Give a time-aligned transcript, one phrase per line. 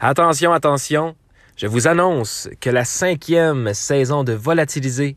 [0.00, 1.14] Attention, attention,
[1.56, 5.16] je vous annonce que la cinquième saison de Volatilisé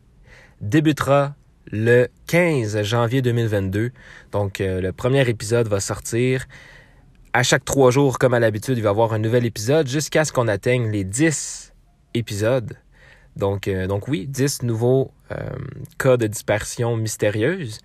[0.60, 1.34] débutera
[1.66, 3.90] le 15 janvier 2022.
[4.30, 6.46] Donc, euh, le premier épisode va sortir.
[7.32, 10.24] À chaque trois jours, comme à l'habitude, il va y avoir un nouvel épisode jusqu'à
[10.24, 11.74] ce qu'on atteigne les 10
[12.14, 12.76] épisodes.
[13.34, 15.50] Donc, euh, oui, 10 nouveaux euh,
[15.98, 17.80] cas de dispersion mystérieuse.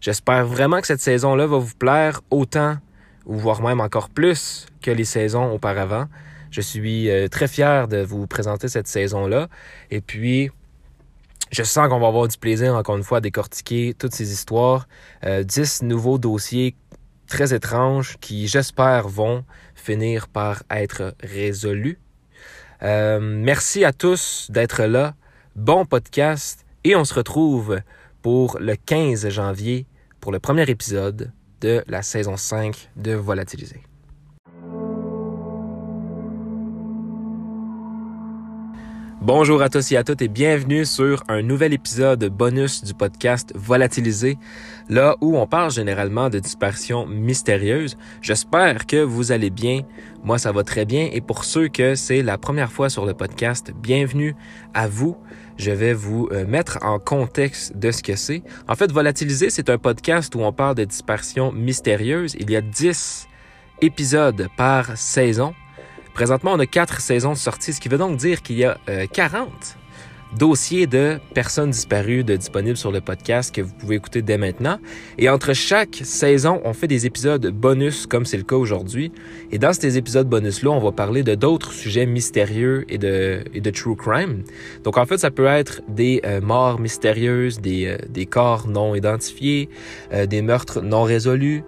[0.00, 2.76] J'espère vraiment que cette saison-là va vous plaire autant,
[3.24, 6.06] voire même encore plus que les saisons auparavant.
[6.56, 9.48] Je suis euh, très fier de vous présenter cette saison-là.
[9.90, 10.50] Et puis,
[11.50, 14.88] je sens qu'on va avoir du plaisir, encore une fois, à décortiquer toutes ces histoires.
[15.26, 16.74] Euh, 10 nouveaux dossiers
[17.26, 21.98] très étranges qui, j'espère, vont finir par être résolus.
[22.82, 25.14] Euh, merci à tous d'être là.
[25.56, 26.64] Bon podcast.
[26.84, 27.82] Et on se retrouve
[28.22, 29.84] pour le 15 janvier
[30.22, 33.82] pour le premier épisode de la saison 5 de Volatiliser.
[39.22, 43.50] Bonjour à tous et à toutes et bienvenue sur un nouvel épisode bonus du podcast
[43.54, 44.36] Volatilisé,
[44.90, 47.96] là où on parle généralement de disparitions mystérieuses.
[48.20, 49.80] J'espère que vous allez bien.
[50.22, 53.14] Moi, ça va très bien et pour ceux que c'est la première fois sur le
[53.14, 54.36] podcast, bienvenue
[54.74, 55.16] à vous.
[55.56, 58.42] Je vais vous euh, mettre en contexte de ce que c'est.
[58.68, 62.36] En fait, Volatilisé, c'est un podcast où on parle de disparitions mystérieuses.
[62.38, 63.28] Il y a 10
[63.80, 65.54] épisodes par saison.
[66.16, 68.78] Présentement, on a quatre saisons de sortie, ce qui veut donc dire qu'il y a
[68.88, 69.50] euh, 40
[70.38, 74.78] dossiers de personnes disparues de disponibles sur le podcast que vous pouvez écouter dès maintenant.
[75.18, 79.12] Et entre chaque saison, on fait des épisodes bonus, comme c'est le cas aujourd'hui.
[79.52, 83.60] Et dans ces épisodes bonus-là, on va parler de d'autres sujets mystérieux et de, et
[83.60, 84.44] de true crime.
[84.84, 88.94] Donc en fait, ça peut être des euh, morts mystérieuses, des, euh, des corps non
[88.94, 89.68] identifiés,
[90.14, 91.62] euh, des meurtres non résolus,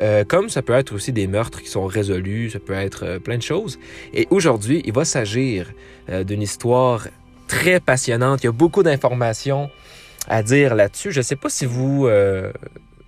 [0.00, 3.18] euh, comme ça peut être aussi des meurtres qui sont résolus, ça peut être euh,
[3.18, 3.78] plein de choses.
[4.14, 5.72] Et aujourd'hui, il va s'agir
[6.08, 7.08] euh, d'une histoire
[7.48, 8.42] très passionnante.
[8.42, 9.70] Il y a beaucoup d'informations
[10.28, 11.10] à dire là-dessus.
[11.10, 12.08] Je ne sais pas si vous...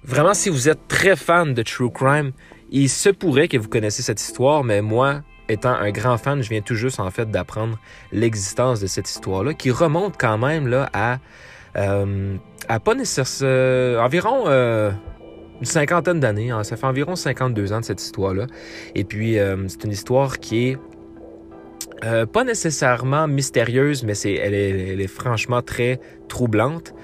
[0.03, 2.33] vraiment, si vous êtes très fan de True Crime,
[2.71, 6.49] il se pourrait que vous connaissez cette histoire, mais moi, étant un grand fan, je
[6.49, 7.79] viens tout juste en fait d'apprendre
[8.11, 11.19] l'existence de cette histoire-là, qui remonte quand même là à...
[11.77, 14.03] à pas nécessairement...
[14.03, 14.47] environ...
[15.63, 16.51] une cinquantaine d'années.
[16.51, 16.65] hein.
[16.65, 18.49] Ça fait environ 52 ans de cette histoire-là.
[18.97, 20.79] Et puis, euh, c'est une histoire qui est
[22.05, 26.95] euh, pas nécessairement mystérieuse, mais c'est, elle, est, franchement très troublante.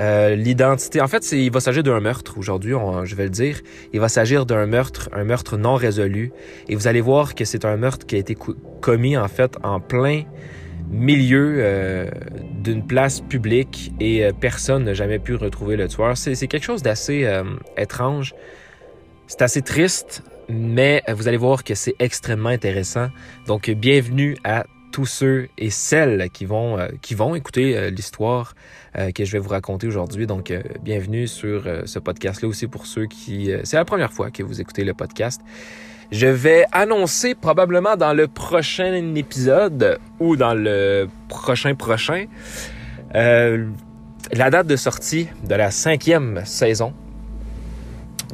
[0.00, 3.60] Euh, l'identité, en fait, il va s'agir d'un meurtre aujourd'hui, je vais le dire.
[3.92, 6.30] Il va s'agir d'un meurtre, un meurtre non résolu.
[6.68, 9.56] Et vous allez voir que c'est un meurtre qui a été co- commis en fait
[9.64, 10.22] en plein
[10.90, 12.10] milieu euh,
[12.62, 16.16] d'une place publique et euh, personne n'a jamais pu retrouver le tueur.
[16.16, 17.44] C'est quelque chose d'assez euh,
[17.76, 18.34] étrange.
[19.26, 23.08] C'est assez triste, mais euh, vous allez voir que c'est extrêmement intéressant.
[23.46, 28.54] Donc, bienvenue à tous ceux et celles qui vont, euh, qui vont écouter l'histoire
[29.14, 30.26] que je vais vous raconter aujourd'hui.
[30.26, 33.50] Donc, bienvenue sur ce podcast-là aussi pour ceux qui...
[33.62, 35.42] c'est la première fois que vous écoutez le podcast.
[36.12, 42.26] Je vais annoncer probablement dans le prochain épisode ou dans le prochain prochain
[43.14, 43.66] euh,
[44.32, 46.92] la date de sortie de la cinquième saison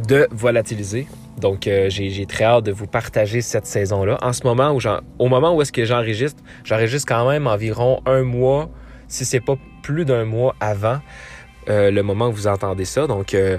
[0.06, 1.06] de Volatiliser.
[1.38, 4.18] Donc, euh, j'ai très hâte de vous partager cette saison-là.
[4.22, 4.80] En ce moment, où
[5.18, 8.68] au moment où est-ce que j'enregistre, j'enregistre quand même environ un mois,
[9.08, 11.00] si c'est pas plus d'un mois avant
[11.68, 13.06] euh, le moment où vous entendez ça.
[13.06, 13.58] Donc, euh,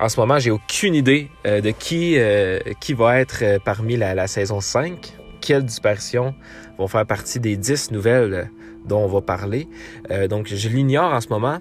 [0.00, 3.96] en ce moment, j'ai aucune idée euh, de qui, euh, qui va être euh, parmi
[3.96, 6.34] la, la saison 5, quelles disparitions
[6.78, 8.50] vont faire partie des 10 nouvelles
[8.86, 9.68] dont on va parler.
[10.10, 11.58] Euh, donc, je l'ignore en ce moment,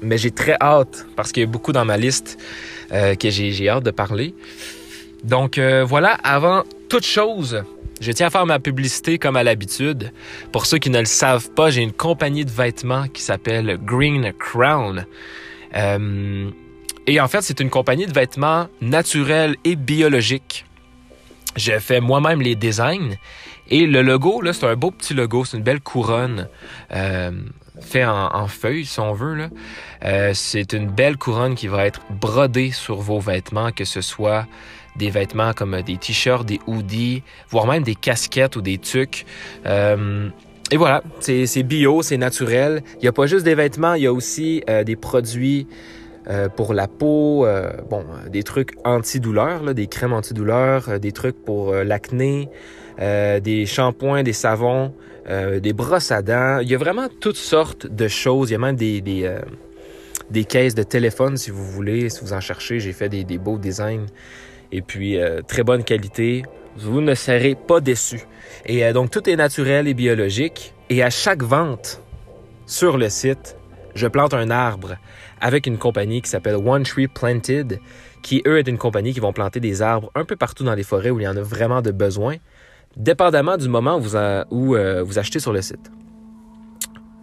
[0.00, 2.38] mais j'ai très hâte parce qu'il y a beaucoup dans ma liste
[2.92, 4.34] euh, que j'ai hâte de parler.
[5.22, 7.62] Donc voilà, avant toute chose,
[8.00, 10.10] je tiens à faire ma publicité comme à l'habitude.
[10.50, 14.32] Pour ceux qui ne le savent pas, j'ai une compagnie de vêtements qui s'appelle Green
[14.36, 15.06] Crown.
[15.76, 16.50] Euh,
[17.06, 20.64] et en fait, c'est une compagnie de vêtements naturels et biologiques.
[21.56, 23.16] Je fais moi-même les designs.
[23.68, 26.48] Et le logo, là, c'est un beau petit logo, c'est une belle couronne
[26.92, 27.30] euh,
[27.80, 29.34] fait en, en feuilles, si on veut.
[29.34, 29.48] Là.
[30.04, 34.46] Euh, c'est une belle couronne qui va être brodée sur vos vêtements, que ce soit
[34.96, 39.24] des vêtements comme des t-shirts, des hoodies, voire même des casquettes ou des tucs.
[39.66, 40.28] Euh,
[40.70, 42.82] et voilà, c'est c'est bio, c'est naturel.
[42.94, 45.66] Il n'y a pas juste des vêtements, il y a aussi euh, des produits
[46.28, 47.72] euh, pour la peau, euh,
[48.30, 52.48] des trucs antidouleurs, là, des crèmes antidouleurs, euh, des trucs pour euh, l'acné,
[52.98, 54.94] des shampoings, des savons,
[55.26, 56.58] des brosses à dents.
[56.60, 58.50] Il y a vraiment toutes sortes de choses.
[58.50, 62.40] Il y a même des, des, caisses de téléphone, si vous voulez, si vous en
[62.40, 62.80] cherchez.
[62.80, 64.06] J'ai fait des, des beaux designs.
[64.70, 66.42] Et puis, très bonne qualité.
[66.76, 68.26] Vous ne serez pas déçus.
[68.66, 70.74] Et donc, tout est naturel et biologique.
[70.90, 72.02] Et à chaque vente
[72.66, 73.56] sur le site,
[73.94, 74.96] je plante un arbre
[75.42, 77.80] avec une compagnie qui s'appelle One Tree Planted,
[78.22, 80.84] qui, eux, est une compagnie qui vont planter des arbres un peu partout dans les
[80.84, 82.36] forêts où il y en a vraiment de besoin,
[82.96, 85.90] dépendamment du moment où vous, euh, achetez sur le site.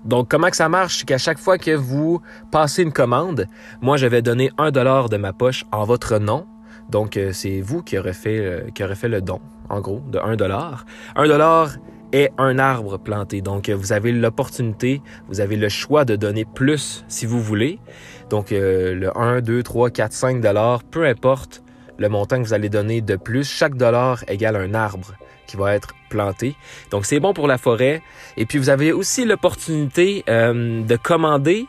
[0.06, 1.00] Donc, comment ça marche?
[1.00, 2.22] C'est qu'à chaque fois que vous
[2.52, 3.48] passez une commande,
[3.82, 6.46] moi, je vais donner un dollar de ma poche en votre nom.
[6.90, 9.40] Donc, euh, c'est vous qui aurez, fait, euh, qui aurez fait le don,
[9.70, 10.86] en gros, de un dollar.
[11.16, 11.76] Un dollar
[12.12, 13.42] est un arbre planté.
[13.42, 17.80] Donc, vous avez l'opportunité, vous avez le choix de donner plus si vous voulez.
[18.30, 21.64] Donc, euh, le 1, 2, 3, 4, 5 dollars, peu importe
[21.98, 25.14] le montant que vous allez donner de plus, chaque dollar égale un arbre
[25.48, 26.56] qui va être planté.
[26.92, 28.02] Donc, c'est bon pour la forêt.
[28.38, 31.66] Et puis, vous avez aussi l'opportunité euh, de commander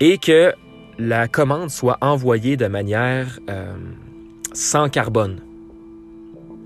[0.00, 0.52] et que
[0.98, 3.74] la commande soit envoyée de manière euh,
[4.52, 5.40] sans carbone.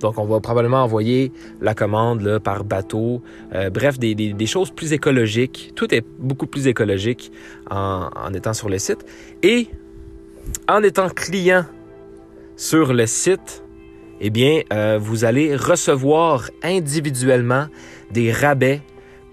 [0.00, 3.22] Donc, on va probablement envoyer la commande par bateau.
[3.54, 5.72] Euh, bref, des, choses plus écologiques.
[5.74, 7.32] Tout est beaucoup plus écologique
[7.70, 9.04] en, en, étant sur le site.
[9.42, 9.68] Et
[10.68, 11.64] en étant client
[12.56, 13.62] sur le site,
[14.20, 17.66] eh bien, euh, vous allez recevoir individuellement
[18.10, 18.82] des rabais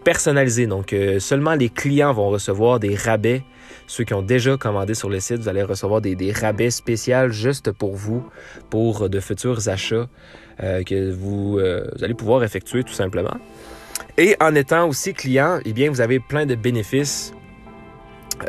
[0.04, 0.68] personnalisés.
[0.68, 3.44] Donc, euh, seulement les clients vont recevoir des rabais.
[3.88, 7.30] Ceux qui ont déjà commandé sur le site, vous allez recevoir des, des rabais spéciaux
[7.30, 8.24] juste pour vous,
[8.70, 10.08] pour de futurs achats.
[10.64, 13.38] Euh, que vous, euh, vous, allez pouvoir effectuer tout simplement.
[14.18, 17.34] Et en étant aussi client, eh bien, vous avez plein de bénéfices.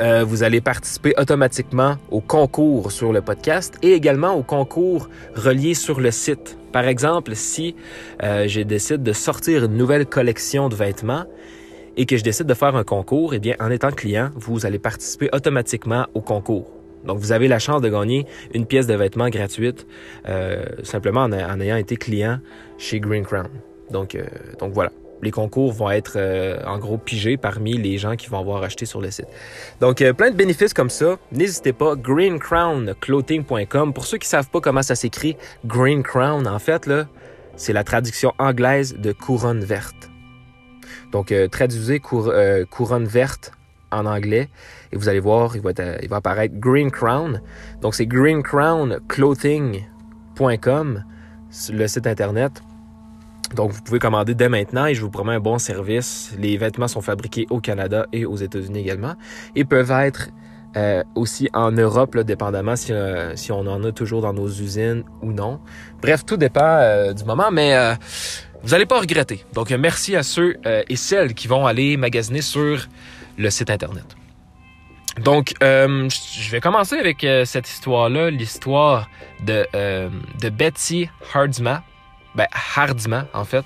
[0.01, 5.75] Euh, vous allez participer automatiquement au concours sur le podcast et également au concours relié
[5.75, 6.59] sur le site.
[6.73, 7.75] Par exemple, si
[8.21, 11.25] je décide de sortir une nouvelle collection de vêtements
[11.97, 14.79] et que je décide de faire un concours, eh bien, en étant client, vous allez
[14.79, 16.76] participer automatiquement au concours.
[17.07, 19.87] Donc, vous avez la chance de gagner une pièce de vêtement gratuite
[20.29, 22.39] euh, simplement en, ayant été client
[22.79, 23.49] chez Green Crown.
[23.91, 24.25] Donc, euh,
[24.73, 24.91] voilà.
[25.23, 28.87] Les concours vont être euh, en gros pigés parmi les gens qui vont avoir acheté
[28.87, 29.27] sur le site.
[29.81, 31.17] Donc, euh, plein de bénéfices comme ça.
[31.33, 33.95] N'hésitez pas, greencrownclothing.com.
[33.95, 37.07] Pour ceux qui savent pas comment ça s'écrit, Green Crown, en fait, là,
[37.57, 40.11] c'est la traduction anglaise de couronne verte.
[41.13, 42.31] Donc, euh, traduisez cour
[42.71, 43.53] couronne verte
[43.93, 44.49] en anglais
[44.93, 47.41] et vous allez voir, il va, être, il va apparaître Green Crown.
[47.81, 51.05] Donc c'est greencrownclothing.com,
[51.73, 52.63] le site internet.
[53.55, 56.35] Donc vous pouvez commander dès maintenant et je vous promets un bon service.
[56.39, 59.15] Les vêtements sont fabriqués au Canada et aux États-Unis également
[59.55, 60.31] et peuvent être
[60.77, 65.05] euh, aussi en Europe, dépendamment si, euh, si, on en a toujours dans nos usines
[65.23, 65.59] ou non.
[66.03, 67.75] Bref, tout dépend euh, du moment, mais
[68.63, 69.45] vous n'allez pas regretter.
[69.55, 72.89] Donc merci à ceux et celles qui vont aller magasiner sur
[73.37, 74.17] le site Internet.
[75.23, 79.09] Donc, euh, je vais commencer avec euh, cette histoire-là, l'histoire
[79.45, 80.11] de, euh,
[80.41, 81.83] de Betty Hardsma.
[82.35, 82.47] Ben,
[83.33, 83.65] en fait.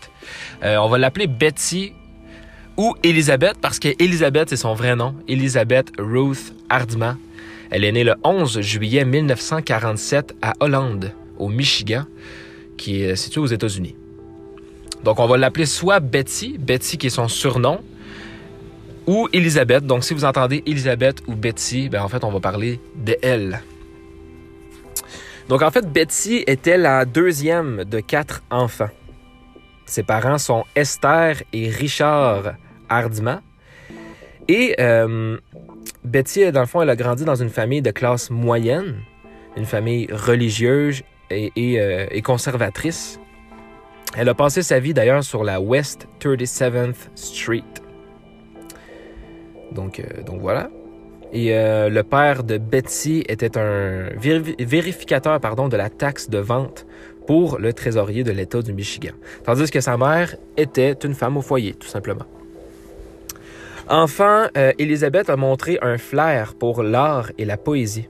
[0.62, 1.92] On va l'appeler Betty
[2.76, 5.16] ou Elisabeth parce que Elisabeth, c'est son vrai nom.
[5.26, 7.16] Elisabeth Ruth Hardma.
[7.72, 12.04] Elle est née le 11 juillet 1947 à Hollande, au Michigan,
[12.76, 13.96] qui est situé aux États-Unis.
[15.02, 17.80] Donc, on va l'appeler soit Betty, Betty qui est son surnom,
[19.10, 19.84] ou Elisabeth.
[19.84, 23.60] Donc, si vous entendez Elisabeth ou Betty, ben, en fait, on va parler de elle.
[25.48, 28.90] Donc, en fait, Betty était la deuxième de quatre enfants?
[29.84, 32.54] Ses parents sont Esther et Richard
[32.88, 33.42] Hardima.
[34.46, 35.38] Et euh,
[36.04, 39.00] Betty, dans le fond, elle a grandi dans une famille de classe moyenne,
[39.56, 43.18] une famille religieuse et, et, euh, et conservatrice.
[44.16, 47.64] Elle a passé sa vie d'ailleurs sur la West 37th Street.
[49.72, 50.70] Donc, euh, donc voilà.
[51.32, 56.86] Et euh, le père de Betsy était un vérificateur de la taxe de vente
[57.26, 59.12] pour le trésorier de l'État du Michigan.
[59.44, 62.24] Tandis que sa mère était une femme au foyer, tout simplement.
[63.88, 64.72] Enfant, euh,
[65.28, 68.08] a montré un flair pour l'art et la poésie.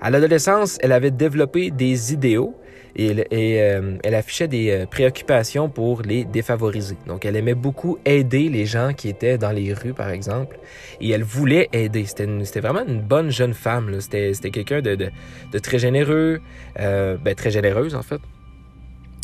[0.00, 2.54] À l'adolescence, elle avait développé des idéaux
[2.98, 6.96] et, euh, elle affichait des euh, préoccupations pour les défavorisés.
[7.06, 10.58] Donc, elle aimait beaucoup aider les gens qui étaient dans les rues, par exemple,
[11.00, 12.06] et elle voulait aider.
[12.06, 14.00] C'était vraiment une bonne jeune femme.
[14.00, 15.10] C'était quelqu'un de,
[15.58, 16.40] très généreux,
[16.80, 18.20] euh, ben, très généreuse en fait.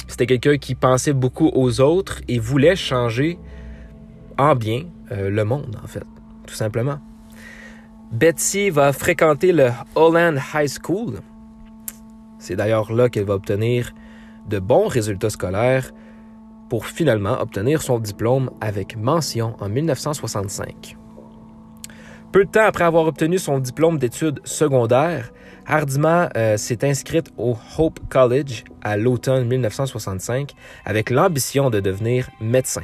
[0.07, 3.39] C'était quelqu'un qui pensait beaucoup aux autres et voulait changer
[4.37, 6.05] en bien le monde, en fait,
[6.47, 6.99] tout simplement.
[8.13, 11.21] Betsy va fréquenter le Holland High School,
[12.43, 13.95] c'est d'ailleurs là qu'elle va obtenir
[14.49, 15.93] de bons résultats scolaires
[16.69, 20.97] pour finalement obtenir son diplôme avec mention en 1965.
[22.33, 25.31] Peu de temps après avoir obtenu son diplôme d'études secondaires,
[25.67, 30.53] Hardima euh, s'est inscrite au Hope College à l'automne 1965
[30.85, 32.83] avec l'ambition de devenir médecin.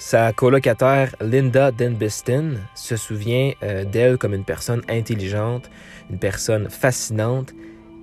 [0.00, 5.70] Sa colocataire Linda Denbiston se souvient euh, d'elle comme une personne intelligente,
[6.10, 7.52] une personne fascinante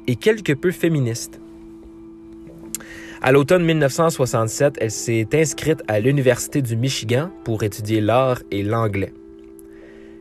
[0.07, 1.39] et quelque peu féministe.
[3.21, 9.13] À l'automne 1967, elle s'est inscrite à l'Université du Michigan pour étudier l'art et l'anglais.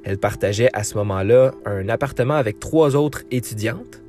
[0.02, 4.02] Elle partageait à ce moment-là un appartement avec trois autres étudiantes.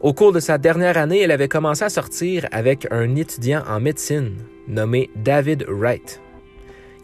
[0.00, 3.80] Au cours de sa dernière année, elle avait commencé à sortir avec un étudiant en
[3.80, 6.20] médecine nommé David Wright,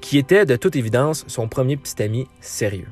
[0.01, 2.89] qui était de toute évidence son premier petit ami sérieux.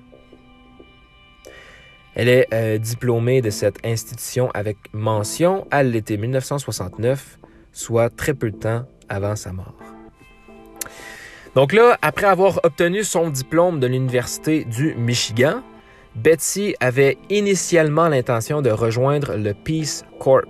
[2.14, 7.38] Elle est euh, diplômée de cette institution avec mention à l'été 1969
[7.72, 9.74] soit très peu de temps avant sa mort.
[11.54, 15.62] Donc là, après avoir obtenu son diplôme de l'Université du Michigan,
[16.16, 20.42] Betsy avait initialement l'intention de rejoindre le Peace Corps.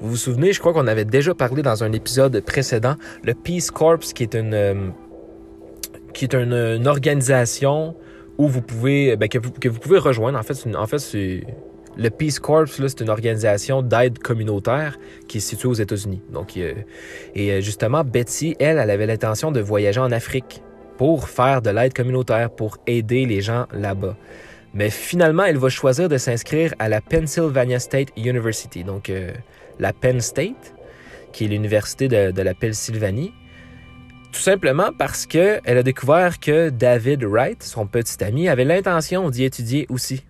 [0.00, 3.70] Vous vous souvenez, je crois qu'on avait déjà parlé dans un épisode précédent, le Peace
[3.72, 4.88] Corps qui est une, euh,
[6.12, 7.94] qui est une, organisation
[8.38, 10.38] où vous pouvez, ben, que, vous, pouvez rejoindre.
[10.38, 11.16] En fait, en fait
[11.96, 16.20] le Peace Corps, c'est une organisation d'aide communautaire qui est située aux États-Unis.
[16.30, 16.74] Donc, et
[17.38, 20.62] euh, justement, Betsy, elle, elle avait l'intention de voyager en Afrique
[20.98, 24.16] pour faire de l'aide communautaire, pour aider les gens là-bas.
[24.74, 29.32] Mais finalement, elle va choisir de s'inscrire à la Pennsylvania State University, donc euh,
[29.78, 30.74] la Penn State,
[31.32, 33.32] qui est l'université de, de, la Pennsylvanie,
[34.36, 39.44] tout simplement parce qu'elle a découvert que David Wright, son petit ami, avait l'intention d'y
[39.44, 40.24] étudier aussi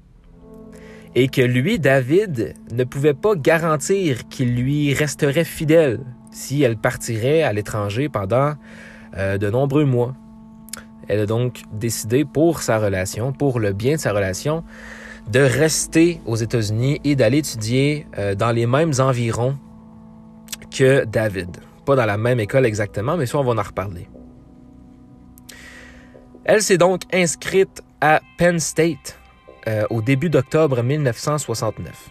[1.16, 5.98] et que lui, David, ne pouvait pas garantir qu'il lui resterait fidèle
[6.30, 8.54] si elle partirait à l'étranger pendant
[9.16, 10.14] euh, de nombreux mois.
[11.08, 14.62] Elle a donc décidé pour sa relation, pour le bien de sa relation,
[15.32, 19.58] de rester aux États-Unis et d'aller étudier euh, dans les mêmes environs
[20.70, 21.65] que David.
[21.86, 24.08] Pas dans la même école exactement, mais ça, on va en reparler.
[26.44, 29.18] Elle s'est donc inscrite à Penn State
[29.68, 32.10] euh, au début d'octobre 1969.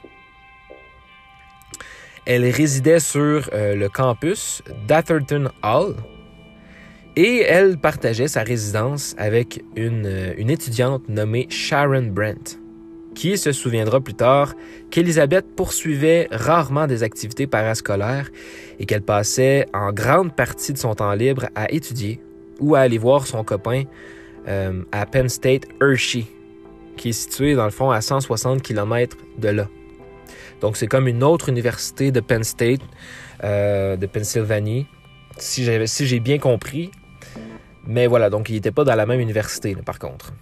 [2.26, 5.96] Elle résidait sur euh, le campus d'Atherton Hall
[7.16, 12.58] et elle partageait sa résidence avec une, euh, une étudiante nommée Sharon Brent,
[13.16, 14.54] qui se souviendra plus tard
[14.92, 18.30] qu'Elisabeth poursuivait rarement des activités parascolaires
[18.80, 22.20] et qu'elle passait en grande partie de son temps libre à étudier
[22.60, 23.84] ou à aller voir son copain
[24.92, 26.28] à Penn State Hershey,
[26.98, 29.68] qui est situé dans le fond à 160 km de là.
[30.62, 32.82] Donc c'est comme une autre université de Penn State,
[33.44, 34.88] euh, de Pennsylvanie,
[35.38, 36.92] si j'ai bien compris.
[37.86, 40.34] Mais voilà, donc il n'était pas dans la même université, par contre.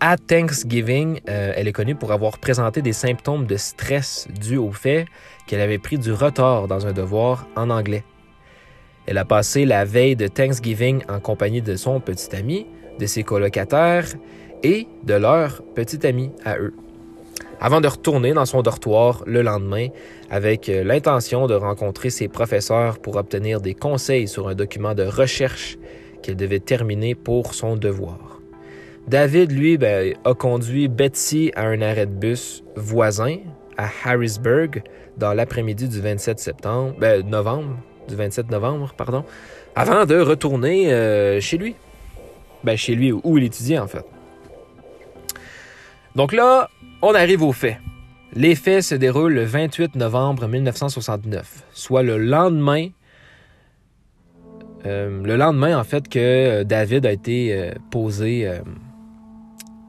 [0.00, 4.70] À Thanksgiving, euh, elle est connue pour avoir présenté des symptômes de stress dus au
[4.70, 5.06] fait
[5.48, 8.04] qu'elle avait pris du retard dans un devoir en anglais.
[9.06, 12.68] Elle a passé la veille de Thanksgiving en compagnie de son petit ami,
[13.00, 14.06] de ses colocataires
[14.62, 16.74] et de leur petit ami à eux.
[17.60, 19.88] Avant de retourner dans son dortoir le lendemain
[20.30, 25.02] avec euh, l'intention de rencontrer ses professeurs pour obtenir des conseils sur un document de
[25.02, 25.76] recherche
[26.22, 28.27] qu'elle devait terminer pour son devoir.
[29.08, 33.38] David, lui, ben, a conduit Betsy à un arrêt de bus voisin
[33.78, 34.82] à Harrisburg
[35.16, 39.24] dans l'après-midi du 27 septembre, ben, novembre, du 27 novembre, pardon,
[39.74, 41.74] avant de retourner euh, chez lui.
[42.64, 44.04] Ben, chez lui où il étudiait en fait.
[46.14, 46.68] Donc là,
[47.00, 47.78] on arrive aux faits.
[48.34, 52.88] Les faits se déroulent le 28 novembre 1969, soit le lendemain,
[54.84, 58.60] euh, le lendemain en fait que euh, David a été posé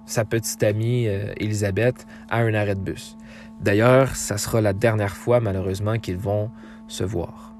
[0.09, 1.05] sa petite amie
[1.37, 3.17] Elisabeth à un arrêt de bus.
[3.61, 6.49] D'ailleurs, ça sera la dernière fois malheureusement qu'ils vont
[6.87, 7.53] se voir.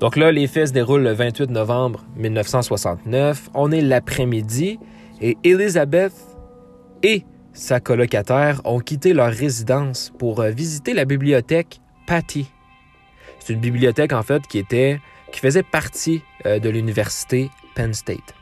[0.00, 3.50] Donc là, les faits se déroulent le 28 novembre 1969.
[3.54, 4.78] On est l'après-midi
[5.22, 6.12] et Elizabeth
[7.02, 12.50] et sa colocataire ont quitté leur résidence pour euh, visiter la bibliothèque Patty.
[13.38, 15.00] C'est une bibliothèque en fait qui était
[15.32, 18.34] qui faisait partie euh, de l'université Penn State,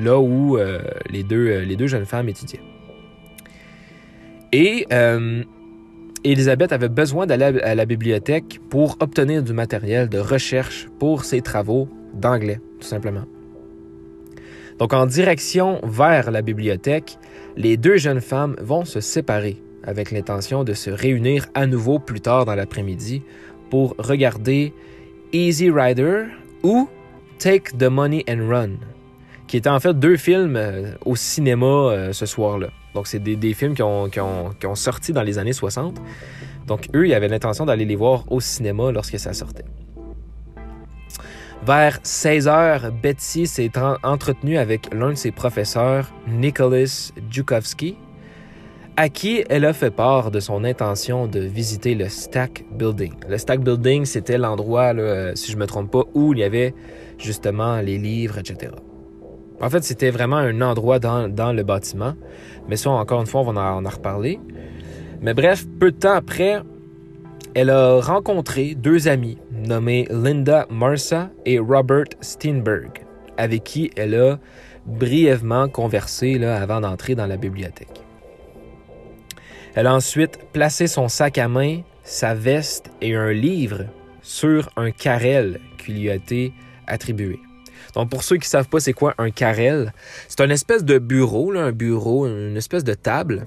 [0.00, 2.62] là où euh, les, deux, les deux jeunes femmes étudiaient.
[4.52, 4.86] Et
[6.24, 11.40] Elisabeth avait besoin d'aller à la bibliothèque pour obtenir du matériel de recherche pour ses
[11.40, 13.24] travaux d'anglais, tout simplement.
[14.80, 17.18] Donc en direction vers la bibliothèque,
[17.56, 22.20] les deux jeunes femmes vont se séparer avec l'intention de se réunir à nouveau plus
[22.20, 23.22] tard dans l'après-midi
[23.70, 24.72] pour regarder
[25.32, 26.24] Easy Rider
[26.62, 26.88] ou
[27.38, 28.70] Take the Money and Run,
[29.50, 32.68] qui étaient en fait deux films euh, au cinéma euh, ce soir-là.
[32.94, 36.00] Donc, c'est des, films qui ont, qui, ont, sorti dans les années 60.
[36.68, 39.64] Donc, eux, ils avaient l'intention d'aller les voir au cinéma lorsque ça sortait.
[41.66, 43.72] Vers 16 heures, Betsy s'est
[44.04, 47.96] entretenue avec l'un de ses professeurs, Nicholas Djukovsky,
[48.96, 53.14] à qui elle a fait part de son intention de visiter le Stack Building.
[53.28, 54.92] Le Stack Building, c'était l'endroit,
[55.34, 56.72] si je ne me trompe pas, où il y avait
[57.18, 58.70] justement les livres, etc.
[59.60, 62.14] En fait, c'était vraiment un endroit dans, le bâtiment.
[62.68, 64.40] Mais ça, encore une fois, on va en, reparler.
[65.20, 66.60] Mais bref, peu de temps après,
[67.54, 73.04] elle a rencontré deux amis nommés Linda Marsa et Robert Steinberg,
[73.36, 74.38] avec qui elle a
[74.86, 78.02] brièvement conversé là, avant d'entrer dans la bibliothèque.
[79.74, 83.84] Elle a ensuite placé son sac à main, sa veste et un livre
[84.22, 86.52] sur un carrel qui lui a été
[86.86, 87.40] attribué.
[87.94, 89.92] Donc pour ceux qui ne savent pas c'est quoi un carrel,
[90.28, 93.46] c'est une espèce de bureau, un bureau, une espèce de table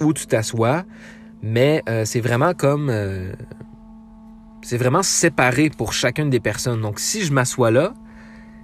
[0.00, 0.84] où tu t'assois,
[1.42, 2.88] mais euh, c'est vraiment comme...
[2.90, 3.32] Euh,
[4.64, 6.80] c'est vraiment séparé pour chacune des personnes.
[6.80, 7.94] Donc si je m'assois là,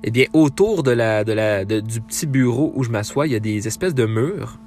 [0.04, 3.36] eh bien autour de la, de la, du petit bureau où je m'assois, il y
[3.36, 4.58] a des espèces de murs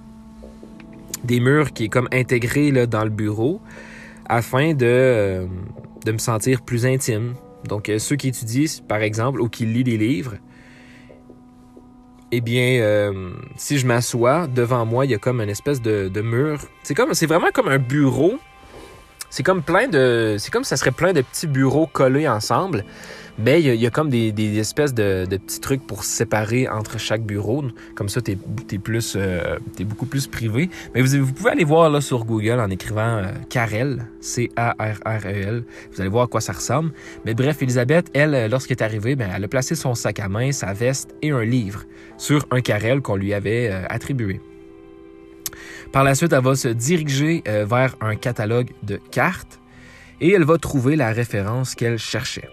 [1.24, 3.62] des murs qui est comme intégré là, dans le bureau
[4.28, 5.46] afin de, euh,
[6.06, 7.34] de me sentir plus intime.
[7.66, 10.36] Donc, euh, ceux qui étudient, par exemple, ou qui lisent des livres,
[12.32, 16.08] eh bien, euh, si je m'assois, devant moi, il y a comme une espèce de,
[16.08, 16.60] de mur.
[16.84, 18.40] C'est comme, c'est vraiment comme un bureau.
[19.32, 22.84] C'est comme plein de, c'est comme ça serait plein de petits bureaux collés ensemble.
[23.40, 27.64] Mais il y, a comme des, espèces de, petits trucs pour séparer entre chaque bureau.
[27.96, 30.70] Comme ça, tu es, plus, euh, beaucoup plus privé.
[30.94, 35.64] Mais vous, pouvez aller voir là, sur Google en écrivant euh, Carel, C-A-R-R-E-L.
[35.94, 36.92] Vous allez voir à quoi ça ressemble.
[37.26, 40.28] Mais bref, Elisabeth, elle, euh, lorsqu'elle est arrivée, ben, elle a placé son sac à
[40.28, 41.86] main, sa veste et un livre
[42.18, 44.42] sur un Carel qu'on lui avait attribué.
[45.92, 49.60] Par la suite, elle va se diriger vers un catalogue de cartes
[50.22, 52.50] et elle va trouver la référence qu'elle cherchait.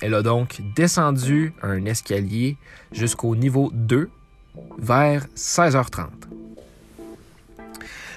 [0.00, 2.56] Elle a donc descendu un escalier
[2.90, 4.08] jusqu'au niveau 2
[4.78, 6.08] vers 16h30.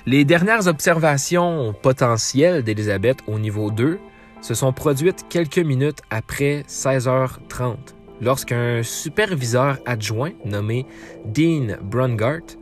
[0.05, 3.99] Les dernières observations potentielles d'Elisabeth au niveau 2
[4.41, 7.75] se sont produites quelques minutes après 16h30,
[8.21, 10.85] lorsqu'un superviseur adjoint nommé
[11.25, 12.55] Dean Brungart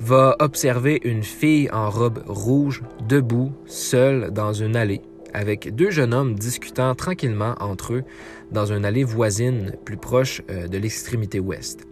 [0.00, 5.00] va observer une fille en robe rouge debout, seule dans une allée,
[5.32, 8.04] avec deux jeunes hommes discutant tranquillement entre eux
[8.50, 11.86] dans une allée voisine plus proche euh, de l'extrémité ouest.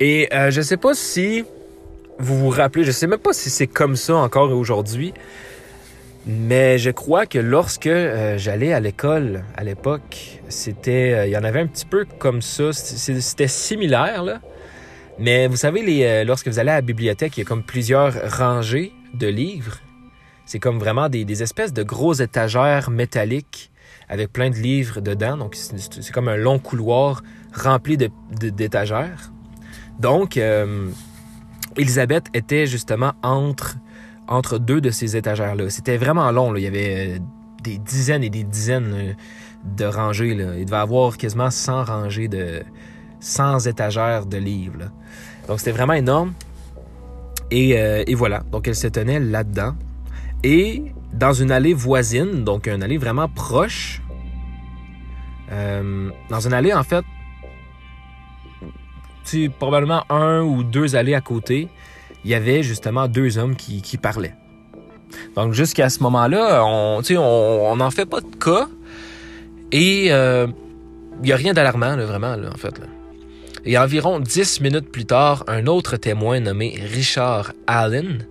[0.00, 1.44] Et euh, je ne sais pas si
[2.18, 5.12] vous vous rappelez, je ne sais même pas si c'est comme ça encore aujourd'hui,
[6.26, 11.44] mais je crois que lorsque euh, j'allais à l'école à l'époque, c'était, il y en
[11.44, 14.40] avait un petit peu comme ça, c'était similaire là.
[15.18, 18.14] Mais vous savez, les, lorsque vous allez à la bibliothèque, il y a comme plusieurs
[18.38, 19.78] rangées de livres.
[20.48, 23.70] C'est comme vraiment des, espèces de gros étagères métalliques
[24.08, 25.36] avec plein de livres dedans.
[25.36, 29.30] Donc, c'est comme un long couloir rempli d'étagères.
[29.98, 30.88] Donc, euh,
[31.76, 33.76] Elisabeth était justement entre,
[34.26, 35.68] entre deux de ces étagères-là.
[35.68, 36.56] C'était vraiment long.
[36.56, 37.18] Il y avait euh,
[37.62, 39.12] des dizaines et des dizaines euh,
[39.76, 40.34] de rangées.
[40.34, 40.56] Là.
[40.56, 42.62] Il devait avoir quasiment 100 rangées de
[43.20, 44.90] 100 étagères de livres.
[45.46, 46.32] Donc, c'était vraiment énorme.
[47.50, 48.42] Et, et, voilà.
[48.52, 49.74] Donc, elle se tenait là-dedans.
[50.44, 54.02] Et dans une allée voisine, donc une allée vraiment proche.
[55.50, 57.04] Euh, dans une allée, en fait,
[59.58, 61.68] probablement un ou deux allées à côté,
[62.24, 64.34] il y avait justement deux hommes qui, parlaient.
[65.34, 68.68] Donc jusqu'à ce moment-là, on n'en fait pas de cas.
[69.70, 70.46] Et euh,
[71.22, 72.80] il n'y a rien d'alarmant, vraiment, en fait.
[73.70, 78.26] Et environ dix minutes plus tard, un autre témoin nommé Richard Allen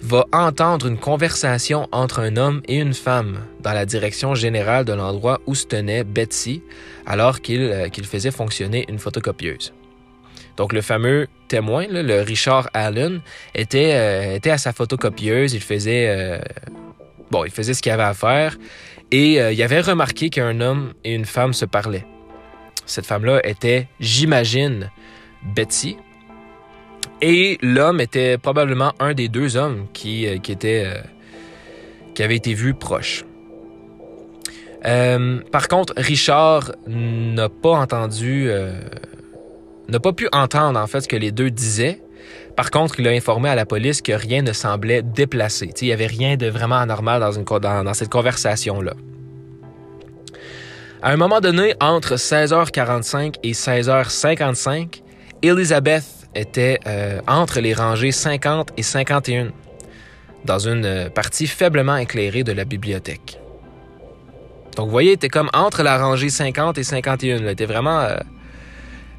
[0.00, 4.92] va entendre une conversation entre un homme et une femme dans la direction générale de
[4.92, 6.60] l'endroit où se tenait Betsy
[7.06, 9.72] alors qu'il euh, faisait fonctionner une photocopieuse.
[10.56, 13.20] Donc le fameux témoin, le Richard Allen,
[13.54, 16.40] était, euh, était à sa photocopieuse, il faisait, euh,
[17.44, 18.58] il faisait ce qu'il avait à faire
[19.12, 22.04] et il avait remarqué qu'un homme et une femme se parlaient.
[22.88, 24.90] Cette femme-là était, j'imagine,
[25.42, 25.98] Betsy,
[27.20, 30.94] et l'homme était probablement un des deux hommes qui, euh, euh,
[32.14, 33.24] qui avait été vu proche.
[34.86, 38.48] Euh, par contre, Richard n'a pas entendu,
[39.88, 42.00] n'a pas pu entendre en fait ce que les deux disaient.
[42.56, 45.72] Par contre, il a informé à la police que rien ne semblait déplacé.
[45.80, 48.94] il n'y avait rien de vraiment anormal dans cette conversation-là.
[51.00, 55.00] À un moment donné, entre 16h45 et 16h55,
[55.42, 59.52] Elizabeth était euh, entre les rangées 50 et 51,
[60.44, 63.38] dans une euh, partie faiblement éclairée de la bibliothèque.
[64.74, 67.36] Donc, vous voyez, elle était comme entre la rangée 50 et 51.
[67.36, 68.00] Elle était vraiment.
[68.00, 68.16] Euh,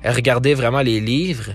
[0.03, 1.51] elle regardait vraiment les livres.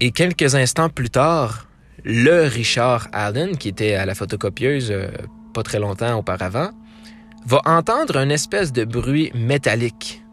[0.00, 1.66] Et quelques instants plus tard,
[2.04, 4.94] le Richard Allen, qui était à la photocopieuse
[5.52, 6.70] pas très longtemps auparavant,
[7.44, 10.24] va entendre une espèce de bruit métallique.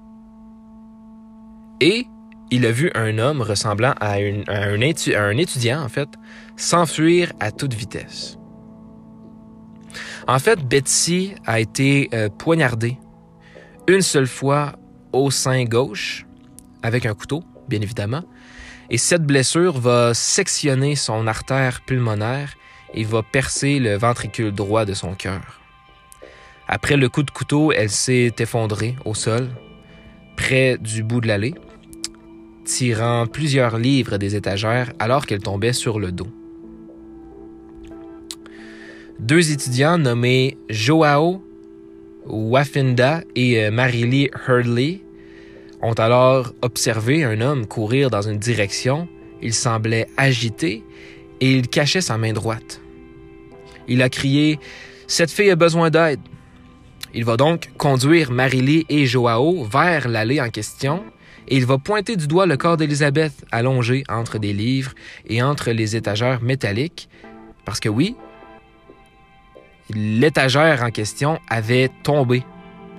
[1.80, 2.08] Et
[2.50, 6.10] il a vu un homme ressemblant à, un, étudiant, en fait,
[6.56, 8.38] s'enfuir à toute vitesse.
[10.28, 12.98] En fait, Betsy a été euh, poignardée
[13.88, 14.74] une seule fois
[15.13, 16.26] au sein gauche,
[16.84, 18.24] avec un couteau, bien évidemment,
[18.89, 22.54] et cette blessure va sectionner son artère pulmonaire
[22.93, 25.57] et va percer le ventricule droit de son cœur.
[26.67, 29.47] Après le coup de couteau, elle s'est effondrée au sol,
[30.36, 31.56] près du bout de l'allée,
[32.65, 36.27] tirant plusieurs livres des étagères alors qu'elle tombait sur le dos.
[39.19, 41.41] Deux étudiants nommés Joao
[42.27, 45.01] Wafinda et euh, Marily Hurley
[45.82, 49.08] ont alors observé un homme courir dans une direction.
[49.41, 50.84] Il semblait agité
[51.39, 52.82] et il cachait sa main droite.
[53.88, 54.60] Il a crié
[55.08, 56.19] Cette fille a besoin d'aide.
[57.13, 61.04] Il va donc conduire Marily et Joao vers l'allée en question
[61.48, 64.91] et il va pointer du doigt le corps d'Élisabeth allongé entre des livres
[65.28, 67.10] et entre les étagères métalliques,
[67.63, 68.15] parce que oui,
[69.89, 72.43] l'étagère en question avait tombé.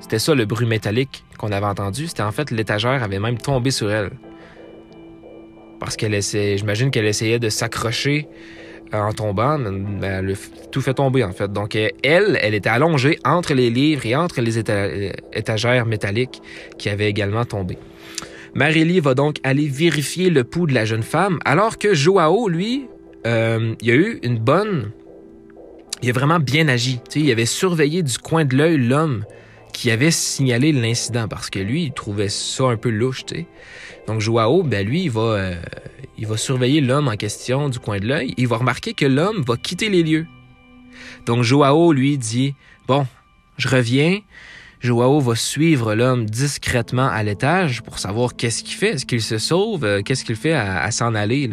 [0.00, 2.06] C'était ça le bruit métallique qu'on avait entendu.
[2.06, 4.12] C'était en fait l'étagère avait même tombé sur elle.
[5.78, 8.26] Parce qu'elle essayait, j'imagine qu'elle essayait de s'accrocher
[8.92, 9.58] en tombant,
[10.70, 11.52] tout fait tomber en fait.
[11.52, 16.40] Donc elle, elle était allongée entre les livres et entre les étagères métalliques
[16.78, 17.78] qui avaient également tombé.
[18.54, 22.86] Marélie va donc aller vérifier le pouls de la jeune femme, alors que Joao, lui,
[23.26, 24.90] euh, il a eu une bonne...
[26.02, 27.00] Il a vraiment bien agi.
[27.16, 29.24] il avait surveillé du coin de l'œil l'homme
[29.72, 33.24] qui avait signalé l'incident, parce que lui, il trouvait ça un peu louche.
[34.08, 35.54] Donc Joao, ben lui, il va, euh,
[36.16, 38.32] il va surveiller l'homme en question du coin de l'œil.
[38.38, 40.26] Il va remarquer que l'homme va quitter les lieux.
[41.26, 42.54] Donc Joao lui dit
[42.86, 43.06] Bon,
[43.58, 44.20] je reviens.
[44.80, 48.92] Joao va suivre l'homme discrètement à l'étage pour savoir qu'est-ce qu'il fait.
[48.92, 49.84] Est-ce qu'il se sauve?
[49.84, 51.50] Euh, qu'est-ce qu'il fait à, s'en aller?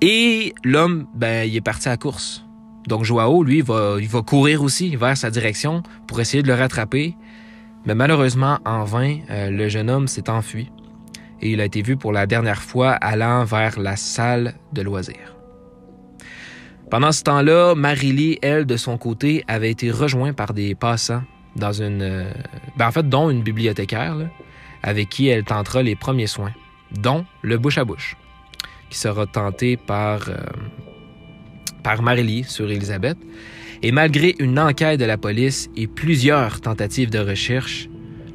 [0.00, 2.44] Et l'homme, ben, il est parti à la course.
[2.86, 6.54] Donc Joao, lui, va, il va courir aussi vers sa direction pour essayer de le
[6.54, 7.16] rattraper.
[7.86, 10.70] Mais malheureusement, en vain, euh, le jeune homme s'est enfui
[11.40, 15.36] et il a été vu pour la dernière fois allant vers la salle de loisirs.
[16.90, 21.22] Pendant ce temps-là, Marily, elle, de son côté, avait été rejointe par des passants
[21.56, 22.02] dans une...
[22.02, 22.32] Euh,
[22.76, 24.16] ben, en fait, dont une bibliothécaire,
[24.82, 26.52] avec qui elle tentera les premiers soins,
[26.92, 28.16] dont le bouche-à-bouche,
[28.88, 30.36] qui sera tenté par, euh,
[32.02, 33.18] Marily sur Elisabeth,
[33.82, 37.88] et malgré une enquête de la police et plusieurs tentatives de recherche,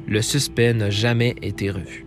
[0.06, 2.04] le suspect n'a jamais été revu.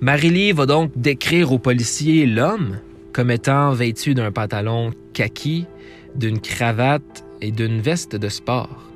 [0.00, 2.78] Marily va donc décrire au policier l'homme
[3.12, 5.66] comme étant vêtu d'un pantalon kaki,
[6.14, 8.90] d'une cravate et d'une veste de sport.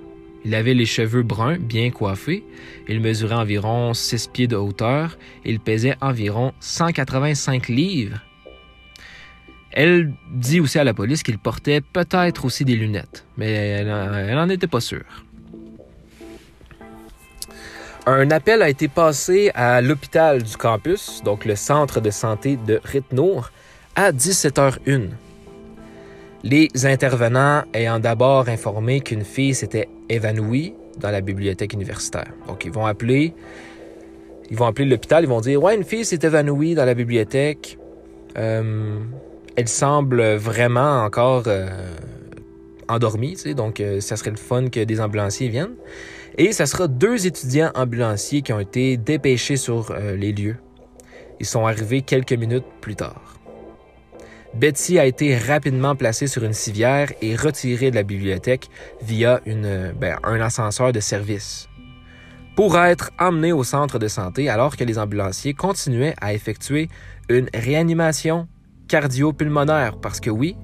[0.44, 2.44] Il avait les cheveux bruns, bien coiffés.
[2.88, 8.20] Il mesurait environ 6 pieds de hauteur il pesait environ 185 livres
[9.74, 13.88] elle dit aussi à la police qu'il portait peut-être aussi des lunettes, mais elle
[14.34, 15.24] n'en était pas sûre.
[18.06, 22.80] Un appel a été passé à l'hôpital du campus, donc le centre de santé de
[22.84, 23.50] Ritnour,
[23.96, 25.08] à 17h01.
[26.44, 32.30] Les intervenants ayant d'abord informé qu'une fille s'était évanouie dans la bibliothèque universitaire.
[32.46, 33.34] Donc ils vont appeler
[34.50, 37.78] ils vont appeler l'hôpital, ils vont dire ouais une fille s'est évanouie dans la bibliothèque.
[38.36, 38.98] Euh,
[39.56, 41.68] elle semble vraiment encore euh,
[42.88, 45.76] endormie, tu donc euh, ça serait le fun que des ambulanciers viennent.
[46.36, 50.56] Et ça sera deux étudiants ambulanciers qui ont été dépêchés sur euh, les lieux.
[51.38, 53.38] Ils sont arrivés quelques minutes plus tard.
[54.54, 58.68] Betsy a été rapidement placée sur une civière et retirée de la bibliothèque
[59.02, 61.68] via ben, un ascenseur de service
[62.54, 66.88] pour être emmenée au centre de santé alors que les ambulanciers continuaient à effectuer
[67.28, 68.46] une réanimation
[68.88, 70.56] cardio-pulmonaire parce que oui,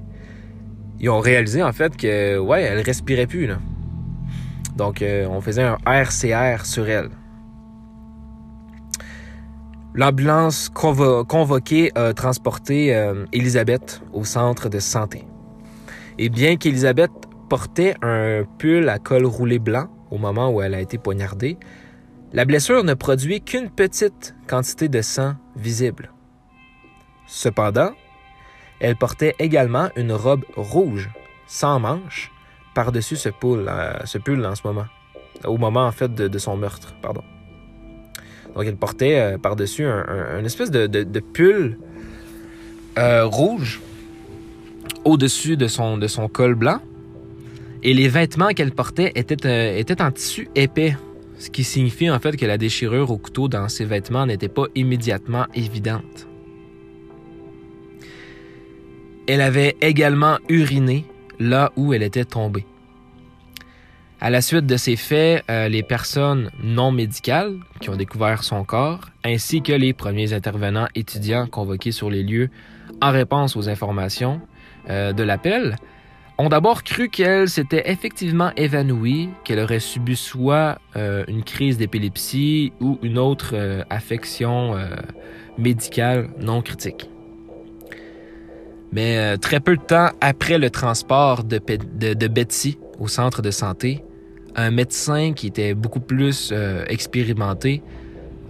[0.99, 3.59] ils ont réalisé en fait que ouais, elle respirait plus là.
[4.77, 7.11] Donc euh, on faisait un RCR sur elle.
[9.95, 15.25] L'ambulance convoquée a transporté euh, Elisabeth au centre de santé.
[16.19, 17.11] Et bien qu'Elisabeth
[17.49, 21.59] portait un pull à col roulé blanc au moment où elle a été poignardée,
[22.33, 26.13] la blessure ne produit qu'une petite quantité de sang visible.
[27.27, 27.91] Cependant,
[28.81, 31.11] elle portait également une robe rouge,
[31.47, 32.33] sans manches,
[32.75, 34.87] par-dessus ce pull, euh, ce pull en ce moment.
[35.45, 37.23] Au moment, en fait, de, son meurtre, pardon.
[38.55, 41.79] Donc, elle portait euh, par-dessus un, espèce de, pull
[42.99, 43.81] euh, rouge
[45.05, 46.81] au-dessus de son, de son col blanc.
[47.83, 50.97] Et les vêtements qu'elle portait étaient, étaient en tissu épais,
[51.39, 54.67] ce qui signifie en fait que la déchirure au couteau dans ses vêtements n'était pas
[54.75, 56.30] immédiatement évidente.
[59.33, 61.05] Elle avait également uriné
[61.39, 62.67] là où elle était tombée.
[64.21, 68.65] À la suite de ces faits, euh, les personnes non médicales qui ont découvert son
[68.65, 72.51] corps, ainsi que les premiers intervenants étudiants convoqués sur les lieux
[73.01, 74.41] en réponse aux informations
[74.89, 75.77] euh, de l'appel,
[76.37, 82.73] ont d'abord cru qu'elle s'était effectivement évanouie, qu'elle aurait subi soit euh, une crise d'épilepsie
[82.81, 84.75] ou une autre affection
[85.57, 87.09] médicale non critique.
[88.93, 94.03] Mais très peu de temps après le transport de, de Betsy au centre de santé,
[94.57, 97.83] un médecin qui était beaucoup plus euh, expérimenté